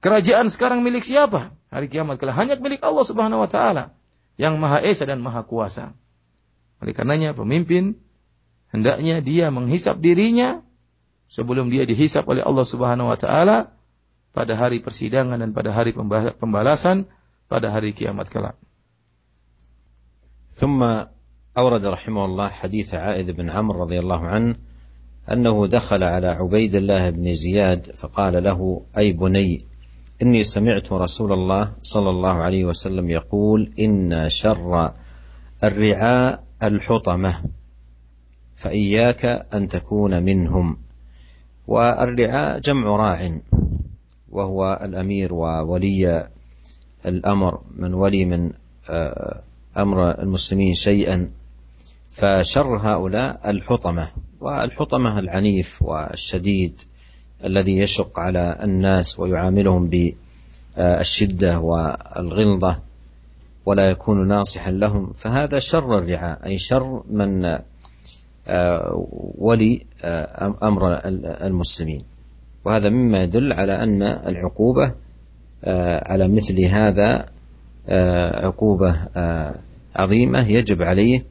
Kerajaan 0.00 0.46
sekarang 0.52 0.86
milik 0.86 1.02
siapa? 1.02 1.56
Hari 1.72 1.90
kiamat 1.90 2.20
kelak 2.22 2.38
hanya 2.38 2.54
milik 2.60 2.84
Allah 2.84 3.02
Subhanahu 3.02 3.42
wa 3.42 3.50
taala 3.50 3.96
yang 4.38 4.60
Maha 4.60 4.84
Esa 4.84 5.08
dan 5.08 5.24
Maha 5.24 5.42
Kuasa. 5.42 5.96
Oleh 6.78 6.92
karenanya 6.92 7.32
pemimpin 7.32 7.98
hendaknya 8.70 9.24
dia 9.24 9.48
menghisap 9.48 9.98
dirinya 9.98 10.62
sebelum 11.26 11.72
dia 11.72 11.88
dihisap 11.88 12.28
oleh 12.28 12.44
Allah 12.44 12.66
Subhanahu 12.68 13.10
wa 13.10 13.18
taala 13.18 13.74
pada 14.36 14.52
hari 14.54 14.84
persidangan 14.84 15.40
dan 15.40 15.56
pada 15.56 15.72
hari 15.72 15.96
pembalasan 16.36 17.08
pada 17.48 17.72
hari 17.72 17.96
kiamat 17.96 18.28
kelak. 18.28 18.56
ثم 20.56 20.80
أورد 21.52 21.84
رحمه 21.84 22.24
الله 22.24 22.48
حديث 22.48 22.94
عائذ 22.94 23.32
بن 23.36 23.52
عمرو 23.52 23.84
رضي 23.84 24.00
الله 24.00 24.22
عنه 24.24 24.56
أنه 25.32 25.66
دخل 25.66 26.00
على 26.00 26.28
عبيد 26.28 26.74
الله 26.74 27.10
بن 27.10 27.34
زياد 27.34 27.92
فقال 27.92 28.44
له 28.44 28.82
أي 28.96 29.12
بني 29.12 29.60
إني 30.21 30.43
سمعت 30.43 30.93
رسول 30.93 31.33
الله 31.33 31.73
صلى 31.81 32.09
الله 32.09 32.33
عليه 32.33 32.65
وسلم 32.65 33.09
يقول 33.09 33.73
إن 33.79 34.29
شر 34.29 34.93
الرعاء 35.63 36.43
الحطمة 36.63 37.41
فإياك 38.55 39.25
أن 39.53 39.69
تكون 39.69 40.23
منهم. 40.23 40.77
والرعاء 41.67 42.59
جمع 42.59 42.95
راع 42.95 43.39
وهو 44.29 44.79
الأمير 44.83 45.33
وولي 45.33 46.27
الأمر. 47.05 47.61
من 47.75 47.93
ولي 47.93 48.25
من 48.25 48.51
آه، 48.89 49.41
أمر 49.77 50.21
المسلمين 50.21 50.75
شيئا 50.75 51.31
فشر 52.09 52.77
هؤلاء 52.77 53.49
الحطمة. 53.49 54.11
والحطمة 54.39 55.19
العنيف 55.19 55.81
والشديد. 55.81 56.81
الذي 57.45 57.77
يشق 57.77 58.19
على 58.19 58.57
الناس 58.63 59.19
ويعاملهم 59.19 59.89
بالشدة 60.77 61.59
والغلظة 61.59 62.79
ولا 63.65 63.89
يكون 63.89 64.27
ناصحا 64.27 64.71
لهم 64.71 65.11
فهذا 65.11 65.59
شر 65.59 65.97
الرعاء 65.97 66.45
أي 66.45 66.57
شر 66.57 67.03
من 67.09 67.59
آه، 68.47 69.07
ولي 69.37 69.85
آه، 70.03 70.55
أمر 70.63 71.01
المسلمين. 71.45 72.03
وهذا 72.65 72.89
مما 72.89 73.23
يدل 73.23 73.53
على 73.53 73.83
أن 73.83 74.03
العقوبة 74.03 74.93
آه، 75.63 76.11
على 76.11 76.27
مثل 76.27 76.59
هذا 76.59 77.25
عقوبة 78.33 78.95
عظيمة 79.95 80.47
يجب 80.47 80.81
عليه 80.81 81.25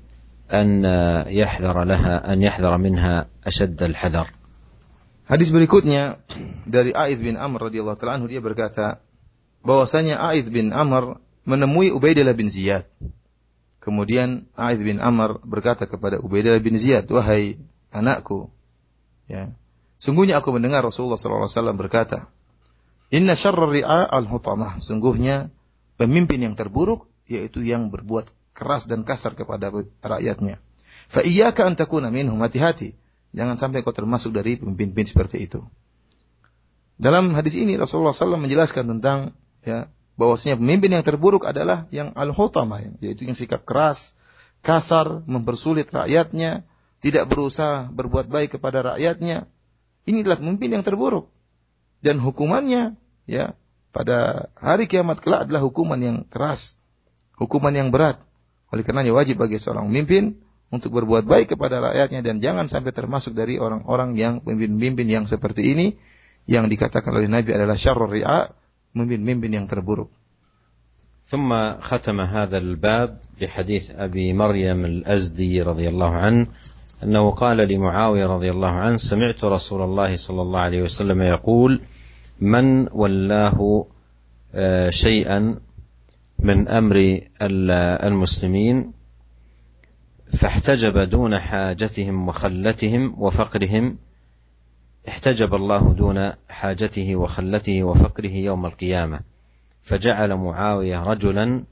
أن 0.52 0.84
يحذر 1.26 1.84
لها 1.84 2.32
أن 2.32 2.42
يحذر 2.42 2.76
منها 2.78 3.26
أشد 3.46 3.82
الحذر. 3.82 4.26
Hadis 5.30 5.54
berikutnya 5.54 6.18
dari 6.66 6.90
Aid 6.90 7.22
bin 7.22 7.38
Amr 7.38 7.70
radhiyallahu 7.70 7.94
taala 7.94 8.18
anhu 8.18 8.26
dia 8.26 8.42
berkata 8.42 8.98
bahwasanya 9.62 10.18
Aid 10.18 10.50
bin 10.50 10.74
Amr 10.74 11.22
menemui 11.46 11.94
Ubaidillah 11.94 12.34
bin 12.34 12.50
Ziyad. 12.50 12.90
Kemudian 13.78 14.50
Aid 14.58 14.82
bin 14.82 14.98
Amr 14.98 15.38
berkata 15.46 15.86
kepada 15.86 16.18
Ubaidillah 16.18 16.58
bin 16.58 16.74
Ziyad, 16.74 17.06
"Wahai 17.14 17.62
anakku, 17.94 18.50
ya, 19.30 19.54
sungguhnya 20.02 20.42
aku 20.42 20.50
mendengar 20.50 20.82
Rasulullah 20.82 21.14
sallallahu 21.14 21.46
alaihi 21.46 21.54
wasallam 21.54 21.78
berkata, 21.78 22.18
Inna 23.14 23.38
syarra 23.38 23.70
ri'a 23.70 24.06
al-hutamah. 24.06 24.78
Sungguhnya 24.82 25.50
pemimpin 25.94 26.42
yang 26.42 26.54
terburuk 26.58 27.06
yaitu 27.30 27.62
yang 27.62 27.90
berbuat 27.90 28.26
keras 28.54 28.90
dan 28.90 29.06
kasar 29.06 29.38
kepada 29.38 29.70
rakyatnya. 30.02 30.58
Fa 31.06 31.22
iyyaka 31.22 31.66
an 31.66 31.78
takuna 31.78 32.10
minhum 32.10 32.38
hati-hati 32.42 32.98
Jangan 33.30 33.54
sampai 33.54 33.86
kau 33.86 33.94
termasuk 33.94 34.34
dari 34.34 34.58
pemimpin-pemimpin 34.58 35.06
seperti 35.06 35.46
itu. 35.46 35.62
Dalam 37.00 37.32
hadis 37.32 37.56
ini 37.56 37.80
Rasulullah 37.80 38.12
SAW 38.12 38.36
menjelaskan 38.36 38.98
tentang 38.98 39.32
ya 39.64 39.88
bahwasanya 40.20 40.60
pemimpin 40.60 40.92
yang 40.92 41.04
terburuk 41.06 41.48
adalah 41.48 41.88
yang 41.88 42.12
al-hutama 42.12 42.84
yaitu 43.00 43.24
yang 43.24 43.38
sikap 43.38 43.64
keras, 43.64 44.20
kasar, 44.60 45.24
mempersulit 45.24 45.88
rakyatnya, 45.88 46.68
tidak 47.00 47.30
berusaha 47.32 47.88
berbuat 47.88 48.28
baik 48.28 48.60
kepada 48.60 48.94
rakyatnya, 48.94 49.48
Ini 50.04 50.24
adalah 50.24 50.40
pemimpin 50.40 50.74
yang 50.74 50.84
terburuk. 50.84 51.28
Dan 52.00 52.18
hukumannya 52.18 52.96
ya 53.28 53.52
pada 53.92 54.48
hari 54.56 54.88
kiamat 54.88 55.20
kelak 55.20 55.46
adalah 55.46 55.62
hukuman 55.64 56.00
yang 56.00 56.24
keras, 56.26 56.80
hukuman 57.36 57.70
yang 57.70 57.92
berat. 57.92 58.18
Oleh 58.72 58.82
karenanya 58.82 59.12
wajib 59.12 59.38
bagi 59.38 59.60
seorang 59.60 59.88
pemimpin 59.92 60.40
untuk 60.70 60.94
berbuat 60.94 61.26
baik 61.26 61.58
kepada 61.58 61.82
rakyatnya 61.82 62.22
dan 62.22 62.38
jangan 62.38 62.70
sampai 62.70 62.94
termasuk 62.94 63.34
dari 63.34 63.58
orang-orang 63.58 64.14
yang 64.14 64.38
pemimpin-pemimpin 64.38 65.06
yang 65.10 65.24
seperti 65.26 65.74
ini 65.74 65.98
yang 66.46 66.70
dikatakan 66.70 67.10
oleh 67.10 67.26
Nabi 67.26 67.50
adalah 67.54 67.74
syarrul 67.74 68.10
ri'a, 68.10 68.50
pemimpin-pemimpin 68.94 69.50
yang 69.50 69.66
terburuk. 69.66 70.10
ثم 71.30 71.78
ختم 71.78 72.20
هذا 72.20 72.58
الباب 72.58 73.10
بحديث 73.40 73.90
ابي 73.90 74.34
مريم 74.34 74.80
الازدي 74.84 75.62
رضي 75.62 75.86
الله 75.88 76.10
عنه 76.10 76.46
انه 77.06 77.30
قال 77.30 77.56
لمعاويه 77.56 78.26
رضي 78.26 78.50
الله 78.50 78.68
عنه 78.68 78.96
سمعت 78.96 79.44
رسول 79.44 79.82
الله 79.82 80.16
صلى 80.16 80.40
الله 80.42 80.60
عليه 80.60 80.82
وسلم 80.82 81.22
يقول 81.22 81.80
من 82.40 82.90
ولاه 82.90 83.86
شيئا 84.90 85.38
من 86.38 86.68
أمر 86.68 87.20
المسلمين 88.02 88.92
فاحتجب 90.32 90.98
دون 90.98 91.38
حاجتهم 91.38 92.28
وخلتهم 92.28 93.14
وفقرهم 93.18 93.98
احتجب 95.08 95.54
الله 95.54 95.94
دون 95.94 96.32
حاجته 96.48 97.16
وخلته 97.16 97.84
وفقره 97.84 98.30
يوم 98.30 98.66
القيامة. 98.66 99.20
فجعل 99.82 100.34
معاوية 100.34 101.02
رجلا 101.02 101.64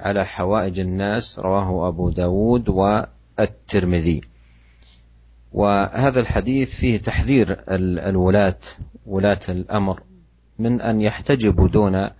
على 0.00 0.26
حوائج 0.26 0.80
الناس 0.80 1.38
رواه 1.38 1.88
أبو 1.88 2.10
داود 2.10 2.68
والترمذي. 2.68 4.20
وهذا 5.52 6.20
الحديث 6.20 6.74
فيه 6.74 6.98
تحذير 6.98 7.64
الولاة 7.68 8.58
ولاة 9.06 9.40
الأمر 9.48 10.02
من 10.58 10.80
أن 10.80 11.00
يحتجبوا 11.00 11.68
دون 11.68 12.10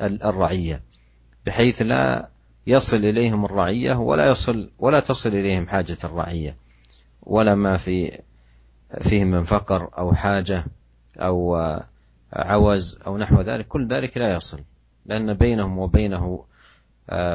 الرعية 0.00 0.82
بحيث 1.46 1.82
لا 1.82 2.28
يصل 2.66 2.96
إليهم 2.96 3.44
الرعية 3.44 3.94
ولا 3.94 4.30
يصل 4.30 4.70
ولا 4.78 5.00
تصل 5.00 5.28
إليهم 5.28 5.68
حاجة 5.68 5.96
الرعية 6.04 6.56
ولا 7.22 7.54
ما 7.54 7.76
في 7.76 8.20
فيه 9.00 9.24
من 9.24 9.42
فقر 9.42 9.90
أو 9.98 10.14
حاجة 10.14 10.64
أو 11.16 11.56
عوز 12.32 12.98
أو 13.06 13.18
نحو 13.18 13.40
ذلك. 13.40 13.68
كل 13.68 13.86
ذلك 13.86 14.16
لا 14.16 14.34
يصل 14.34 14.60
لأن 15.06 15.34
بينهم 15.34 15.78
وبينه 15.78 16.44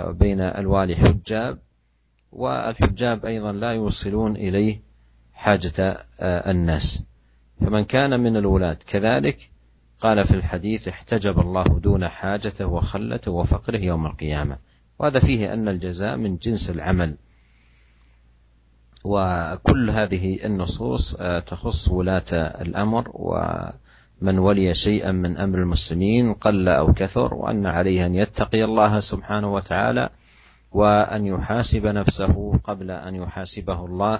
بين 0.08 0.42
الوالي 0.42 0.96
حجاب 0.96 1.60
والحجاب 2.32 3.26
أيضا 3.26 3.52
لا 3.52 3.72
يوصلون 3.72 4.36
إليه 4.36 4.82
حاجة 5.34 6.06
الناس. 6.22 7.04
فمن 7.62 7.84
كان 7.84 8.20
من 8.20 8.38
الولاة 8.38 8.78
كذلك 8.88 9.50
قال 10.00 10.24
في 10.24 10.36
الحديث 10.36 10.88
احتجب 10.88 11.40
الله 11.40 11.64
دون 11.64 12.08
حاجته 12.08 12.66
وخلته 12.66 13.32
وفقره 13.32 13.80
يوم 13.80 14.06
القيامة. 14.06 14.58
وهذا 15.02 15.20
فيه 15.20 15.54
أن 15.54 15.68
الجزاء 15.68 16.18
من 16.18 16.38
جنس 16.38 16.70
العمل. 16.70 17.16
وكل 19.04 19.90
هذه 19.90 20.46
النصوص 20.46 21.16
تخص 21.48 21.88
ولاة 21.88 22.32
الأمر 22.62 23.12
ومن 23.14 24.40
ولي 24.40 24.74
شيئا 24.76 25.12
من 25.12 25.38
أمر 25.38 25.60
المسلمين 25.60 26.34
قل 26.34 26.68
أو 26.68 26.94
كثر 26.94 27.34
وأن 27.34 27.66
عليه 27.66 28.06
أن 28.06 28.16
يتقي 28.16 28.64
الله 28.64 29.00
سبحانه 29.00 29.54
وتعالى 29.54 30.10
وأن 30.72 31.26
يحاسب 31.26 31.86
نفسه 31.86 32.60
قبل 32.64 32.92
أن 32.92 33.16
يحاسبه 33.16 33.86
الله 33.86 34.20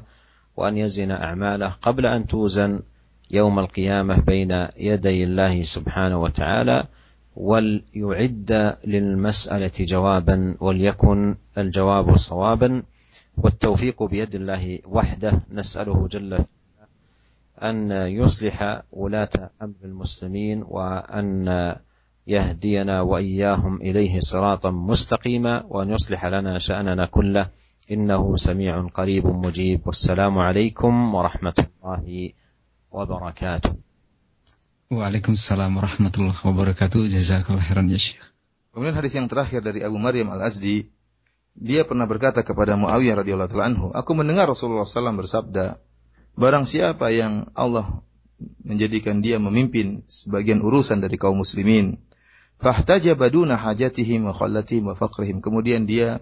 وأن 0.58 0.78
يزن 0.78 1.12
أعماله 1.12 1.70
قبل 1.82 2.06
أن 2.06 2.28
توزن 2.28 2.80
يوم 3.32 3.60
القيامة 3.60 4.22
بين 4.22 4.68
يدي 4.78 5.24
الله 5.24 5.62
سبحانه 5.62 6.22
وتعالى. 6.22 6.84
وليعد 7.42 8.78
للمسألة 8.86 9.72
جوابا 9.80 10.56
وليكن 10.60 11.36
الجواب 11.58 12.18
صوابا. 12.18 12.84
والتوفيق 13.38 14.04
بيد 14.04 14.36
الله 14.36 14.80
وحده. 14.86 15.42
نسأله 15.52 16.08
جل 16.08 16.38
أن 17.64 17.92
يصلح 17.92 18.82
ولاة 18.92 19.50
أمر 19.62 19.74
المسلمين 19.84 20.64
وأن 20.70 21.48
يهدينا 22.28 23.02
وإياهم 23.02 23.82
إليه 23.82 24.20
صراطا 24.20 24.72
مستقيما 24.72 25.64
وأن 25.70 25.90
يصلح 25.90 26.26
لنا 26.26 26.60
شأننا 26.60 27.06
كله. 27.06 27.50
إنه 27.92 28.36
سميع 28.36 28.88
قريب 28.88 29.28
مجيب. 29.28 29.82
والسلام 29.86 30.40
عليكم 30.40 31.16
ورحمة 31.16 31.58
الله 31.58 32.30
وبركاته. 32.92 33.91
Waalaikumsalam 34.92 35.80
warahmatullahi 35.80 36.36
wabarakatuh. 36.36 37.08
Jazakallah 37.08 37.64
khairan 37.64 37.88
ya 37.88 37.96
Syekh. 37.96 38.28
Kemudian 38.76 38.92
hadis 38.92 39.16
yang 39.16 39.32
terakhir 39.32 39.64
dari 39.64 39.88
Abu 39.88 39.96
Maryam 39.96 40.36
Al-Azdi, 40.36 40.92
dia 41.56 41.88
pernah 41.88 42.04
berkata 42.04 42.44
kepada 42.44 42.76
Muawiyah 42.76 43.24
radhiyallahu 43.24 43.48
taala 43.56 43.72
anhu, 43.72 43.88
"Aku 43.96 44.12
mendengar 44.20 44.52
Rasulullah 44.52 44.84
SAW 44.84 45.16
bersabda, 45.16 45.80
barang 46.36 46.68
siapa 46.68 47.08
yang 47.08 47.48
Allah 47.56 48.04
menjadikan 48.68 49.24
dia 49.24 49.40
memimpin 49.40 50.04
sebagian 50.12 50.60
urusan 50.60 51.00
dari 51.00 51.16
kaum 51.16 51.40
muslimin, 51.40 51.96
fahtajaba 52.60 53.32
duna 53.32 53.56
hajatihim 53.56 54.28
wa 54.28 54.36
khallatihim 54.36 54.92
wa 54.92 54.96
faqrihim." 55.00 55.40
Kemudian 55.40 55.88
dia 55.88 56.20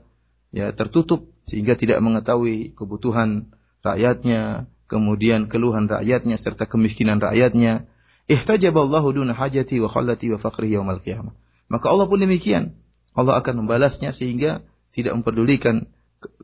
ya 0.54 0.70
tertutup 0.78 1.34
sehingga 1.50 1.74
tidak 1.74 2.06
mengetahui 2.06 2.78
kebutuhan 2.78 3.50
rakyatnya, 3.82 4.70
kemudian 4.86 5.50
keluhan 5.50 5.90
rakyatnya 5.90 6.38
serta 6.38 6.70
kemiskinan 6.70 7.18
rakyatnya 7.18 7.90
ihtajaballahu 8.30 9.12
duna 9.18 9.34
hajati 9.34 9.82
wa 9.82 9.90
khallati 9.90 10.30
wa 10.30 10.38
faqri 10.38 10.72
yaumal 10.72 11.02
qiyamah. 11.02 11.34
Maka 11.68 11.86
Allah 11.90 12.06
pun 12.06 12.22
demikian. 12.22 12.78
Allah 13.18 13.42
akan 13.42 13.66
membalasnya 13.66 14.14
sehingga 14.14 14.62
tidak 14.94 15.18
memperdulikan 15.18 15.90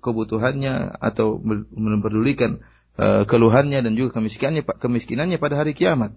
kebutuhannya 0.01 0.97
atau 0.97 1.39
memperdulikan 1.71 2.65
uh, 2.97 3.23
keluhannya 3.29 3.85
dan 3.85 3.93
juga 3.93 4.19
kemiskinannya 4.19 4.65
kemiskinannya 4.65 5.37
pada 5.37 5.61
hari 5.61 5.77
kiamat. 5.77 6.15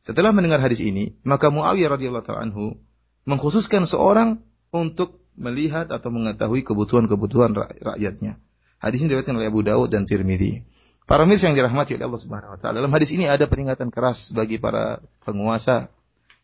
Setelah 0.00 0.32
mendengar 0.32 0.64
hadis 0.64 0.80
ini, 0.80 1.16
maka 1.24 1.52
Muawiyah 1.52 1.96
radhiyallahu 1.96 2.24
taala 2.24 2.48
anhu 2.48 2.80
mengkhususkan 3.28 3.84
seorang 3.84 4.40
untuk 4.72 5.20
melihat 5.36 5.92
atau 5.92 6.08
mengetahui 6.12 6.64
kebutuhan-kebutuhan 6.64 7.52
rakyatnya. 7.80 8.40
Hadis 8.80 9.04
ini 9.04 9.12
diriwayatkan 9.12 9.36
oleh 9.36 9.48
Abu 9.52 9.60
Daud 9.60 9.92
dan 9.92 10.08
Tirmidzi. 10.08 10.64
Para 11.10 11.26
mirsa 11.26 11.50
yang 11.50 11.58
dirahmati 11.58 11.98
oleh 11.98 12.06
Allah 12.06 12.22
Subhanahu 12.22 12.54
wa 12.54 12.58
taala. 12.62 12.78
Dalam 12.78 12.94
hadis 12.94 13.10
ini 13.10 13.26
ada 13.26 13.50
peringatan 13.50 13.90
keras 13.90 14.30
bagi 14.30 14.62
para 14.62 15.02
penguasa 15.26 15.90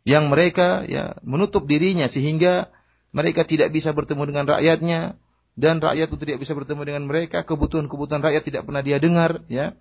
yang 0.02 0.26
mereka 0.26 0.82
ya 0.90 1.14
menutup 1.22 1.70
dirinya 1.70 2.10
sehingga 2.10 2.66
mereka 3.14 3.46
tidak 3.46 3.70
bisa 3.70 3.94
bertemu 3.94 4.26
dengan 4.26 4.58
rakyatnya 4.58 5.14
dan 5.54 5.78
rakyat 5.78 6.10
itu 6.10 6.18
tidak 6.18 6.42
bisa 6.42 6.58
bertemu 6.58 6.82
dengan 6.82 7.06
mereka, 7.06 7.46
kebutuhan-kebutuhan 7.46 8.18
rakyat 8.18 8.42
tidak 8.42 8.66
pernah 8.66 8.82
dia 8.82 8.98
dengar 8.98 9.46
ya. 9.46 9.78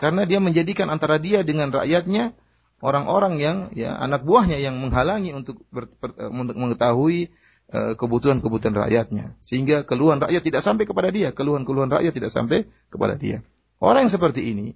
Karena 0.00 0.24
dia 0.24 0.40
menjadikan 0.40 0.88
antara 0.88 1.20
dia 1.20 1.44
dengan 1.44 1.68
rakyatnya 1.68 2.32
orang-orang 2.80 3.36
yang 3.36 3.56
ya 3.76 3.92
anak 3.92 4.24
buahnya 4.24 4.56
yang 4.56 4.80
menghalangi 4.80 5.36
untuk 5.36 5.60
ber, 5.68 5.92
ber, 6.00 6.16
untuk 6.32 6.56
mengetahui 6.56 7.28
uh, 7.76 7.92
kebutuhan-kebutuhan 8.00 8.72
rakyatnya 8.72 9.36
sehingga 9.44 9.84
keluhan 9.84 10.16
rakyat 10.16 10.40
tidak 10.48 10.64
sampai 10.64 10.88
kepada 10.88 11.12
dia, 11.12 11.28
keluhan-keluhan 11.36 11.92
rakyat 11.92 12.12
tidak 12.16 12.32
sampai 12.32 12.64
kepada 12.88 13.20
dia. 13.20 13.44
Orang 13.82 14.06
yang 14.06 14.12
seperti 14.12 14.54
ini 14.54 14.74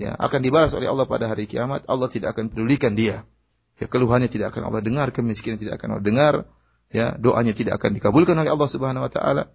ya 0.00 0.18
akan 0.18 0.40
dibalas 0.42 0.72
oleh 0.74 0.90
Allah 0.90 1.06
pada 1.06 1.30
hari 1.30 1.46
kiamat. 1.46 1.86
Allah 1.86 2.08
tidak 2.10 2.34
akan 2.34 2.50
pedulikan 2.50 2.98
dia. 2.98 3.22
Ya, 3.80 3.86
keluhannya 3.88 4.28
tidak 4.28 4.52
akan 4.54 4.68
Allah 4.68 4.82
dengar, 4.84 5.10
kemiskinan 5.10 5.56
tidak 5.58 5.80
akan 5.80 5.96
Allah 5.96 6.04
dengar, 6.04 6.34
ya, 6.92 7.16
doanya 7.16 7.56
tidak 7.56 7.80
akan 7.80 7.96
dikabulkan 7.96 8.36
oleh 8.36 8.52
Allah 8.52 8.68
Subhanahu 8.68 9.08
wa 9.08 9.10
taala. 9.10 9.48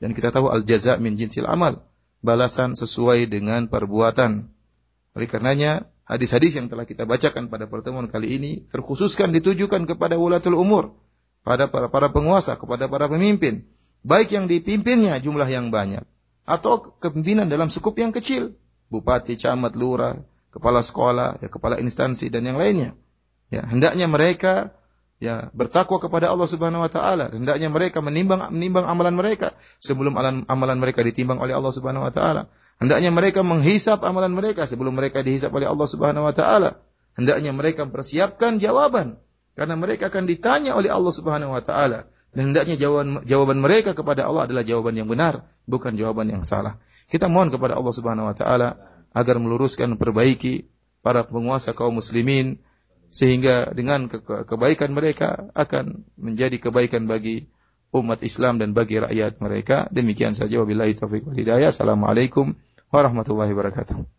Dan 0.00 0.16
kita 0.16 0.32
tahu 0.32 0.48
al 0.48 0.64
jaza 0.64 0.96
min 0.96 1.18
jinsil 1.18 1.44
amal, 1.44 1.84
balasan 2.24 2.74
sesuai 2.78 3.28
dengan 3.28 3.68
perbuatan. 3.68 4.48
Oleh 5.12 5.28
karenanya, 5.28 5.84
hadis-hadis 6.08 6.56
yang 6.56 6.72
telah 6.72 6.88
kita 6.88 7.04
bacakan 7.04 7.52
pada 7.52 7.68
pertemuan 7.68 8.08
kali 8.08 8.40
ini 8.40 8.50
terkhususkan 8.72 9.34
ditujukan 9.36 9.84
kepada 9.84 10.16
wulatul 10.16 10.56
umur, 10.56 10.96
pada 11.44 11.68
para, 11.68 11.92
para 11.92 12.08
penguasa, 12.08 12.56
kepada 12.56 12.88
para 12.88 13.06
pemimpin, 13.10 13.68
baik 14.00 14.32
yang 14.32 14.48
dipimpinnya 14.48 15.18
jumlah 15.20 15.46
yang 15.46 15.68
banyak 15.68 16.06
atau 16.48 16.96
kepemimpinan 16.96 17.46
dalam 17.46 17.68
sukup 17.68 18.00
yang 18.00 18.10
kecil, 18.10 18.56
bupati, 18.88 19.36
camat, 19.36 19.76
lurah, 19.76 20.16
kepala 20.48 20.80
sekolah, 20.80 21.44
ya 21.44 21.48
kepala 21.52 21.76
instansi 21.76 22.32
dan 22.32 22.48
yang 22.48 22.56
lainnya. 22.56 22.96
Ya, 23.52 23.64
hendaknya 23.68 24.08
mereka 24.08 24.72
ya 25.20 25.50
bertakwa 25.52 25.98
kepada 26.00 26.32
Allah 26.32 26.48
Subhanahu 26.48 26.84
wa 26.84 26.90
taala. 26.90 27.28
Hendaknya 27.28 27.68
mereka 27.68 28.00
menimbang 28.00 28.48
menimbang 28.48 28.88
amalan 28.88 29.14
mereka 29.18 29.52
sebelum 29.82 30.16
amalan, 30.16 30.48
amalan 30.48 30.78
mereka 30.80 31.04
ditimbang 31.04 31.36
oleh 31.42 31.52
Allah 31.52 31.72
Subhanahu 31.74 32.08
wa 32.08 32.12
taala. 32.12 32.48
Hendaknya 32.78 33.10
mereka 33.10 33.44
menghisap 33.44 34.00
amalan 34.06 34.32
mereka 34.32 34.64
sebelum 34.64 34.94
mereka 34.96 35.20
dihisap 35.20 35.52
oleh 35.52 35.68
Allah 35.68 35.88
Subhanahu 35.90 36.24
wa 36.24 36.34
taala. 36.34 36.80
Hendaknya 37.18 37.50
mereka 37.50 37.84
persiapkan 37.90 38.62
jawaban 38.62 39.18
karena 39.58 39.74
mereka 39.74 40.06
akan 40.06 40.30
ditanya 40.30 40.78
oleh 40.78 40.88
Allah 40.88 41.10
Subhanahu 41.10 41.50
wa 41.50 41.62
taala. 41.64 42.06
Dan 42.28 42.52
hendaknya 42.52 42.76
jawaban, 42.76 43.24
jawaban 43.24 43.58
mereka 43.64 43.96
kepada 43.96 44.28
Allah 44.28 44.44
adalah 44.44 44.60
jawaban 44.60 44.94
yang 44.94 45.08
benar, 45.08 45.48
bukan 45.64 45.96
jawaban 45.96 46.28
yang 46.28 46.44
salah. 46.44 46.76
Kita 47.08 47.26
mohon 47.26 47.48
kepada 47.48 47.74
Allah 47.74 47.94
Subhanahu 47.94 48.28
wa 48.28 48.36
taala 48.36 48.76
agar 49.16 49.40
meluruskan, 49.40 49.96
perbaiki 49.96 50.68
para 51.00 51.24
penguasa 51.24 51.72
kaum 51.72 51.96
muslimin 51.96 52.60
sehingga 53.08 53.72
dengan 53.72 54.12
ke 54.12 54.20
kebaikan 54.20 54.92
mereka 54.92 55.48
akan 55.56 56.04
menjadi 56.20 56.68
kebaikan 56.68 57.08
bagi 57.08 57.48
umat 57.96 58.20
Islam 58.20 58.60
dan 58.60 58.76
bagi 58.76 59.00
rakyat 59.00 59.40
mereka. 59.40 59.88
Demikian 59.88 60.36
saja 60.36 60.60
wabillahi 60.60 60.92
taufiq 60.92 61.24
wal 61.24 61.38
hidayah. 61.38 61.72
Assalamualaikum 61.72 62.52
warahmatullahi 62.92 63.56
wabarakatuh. 63.56 64.17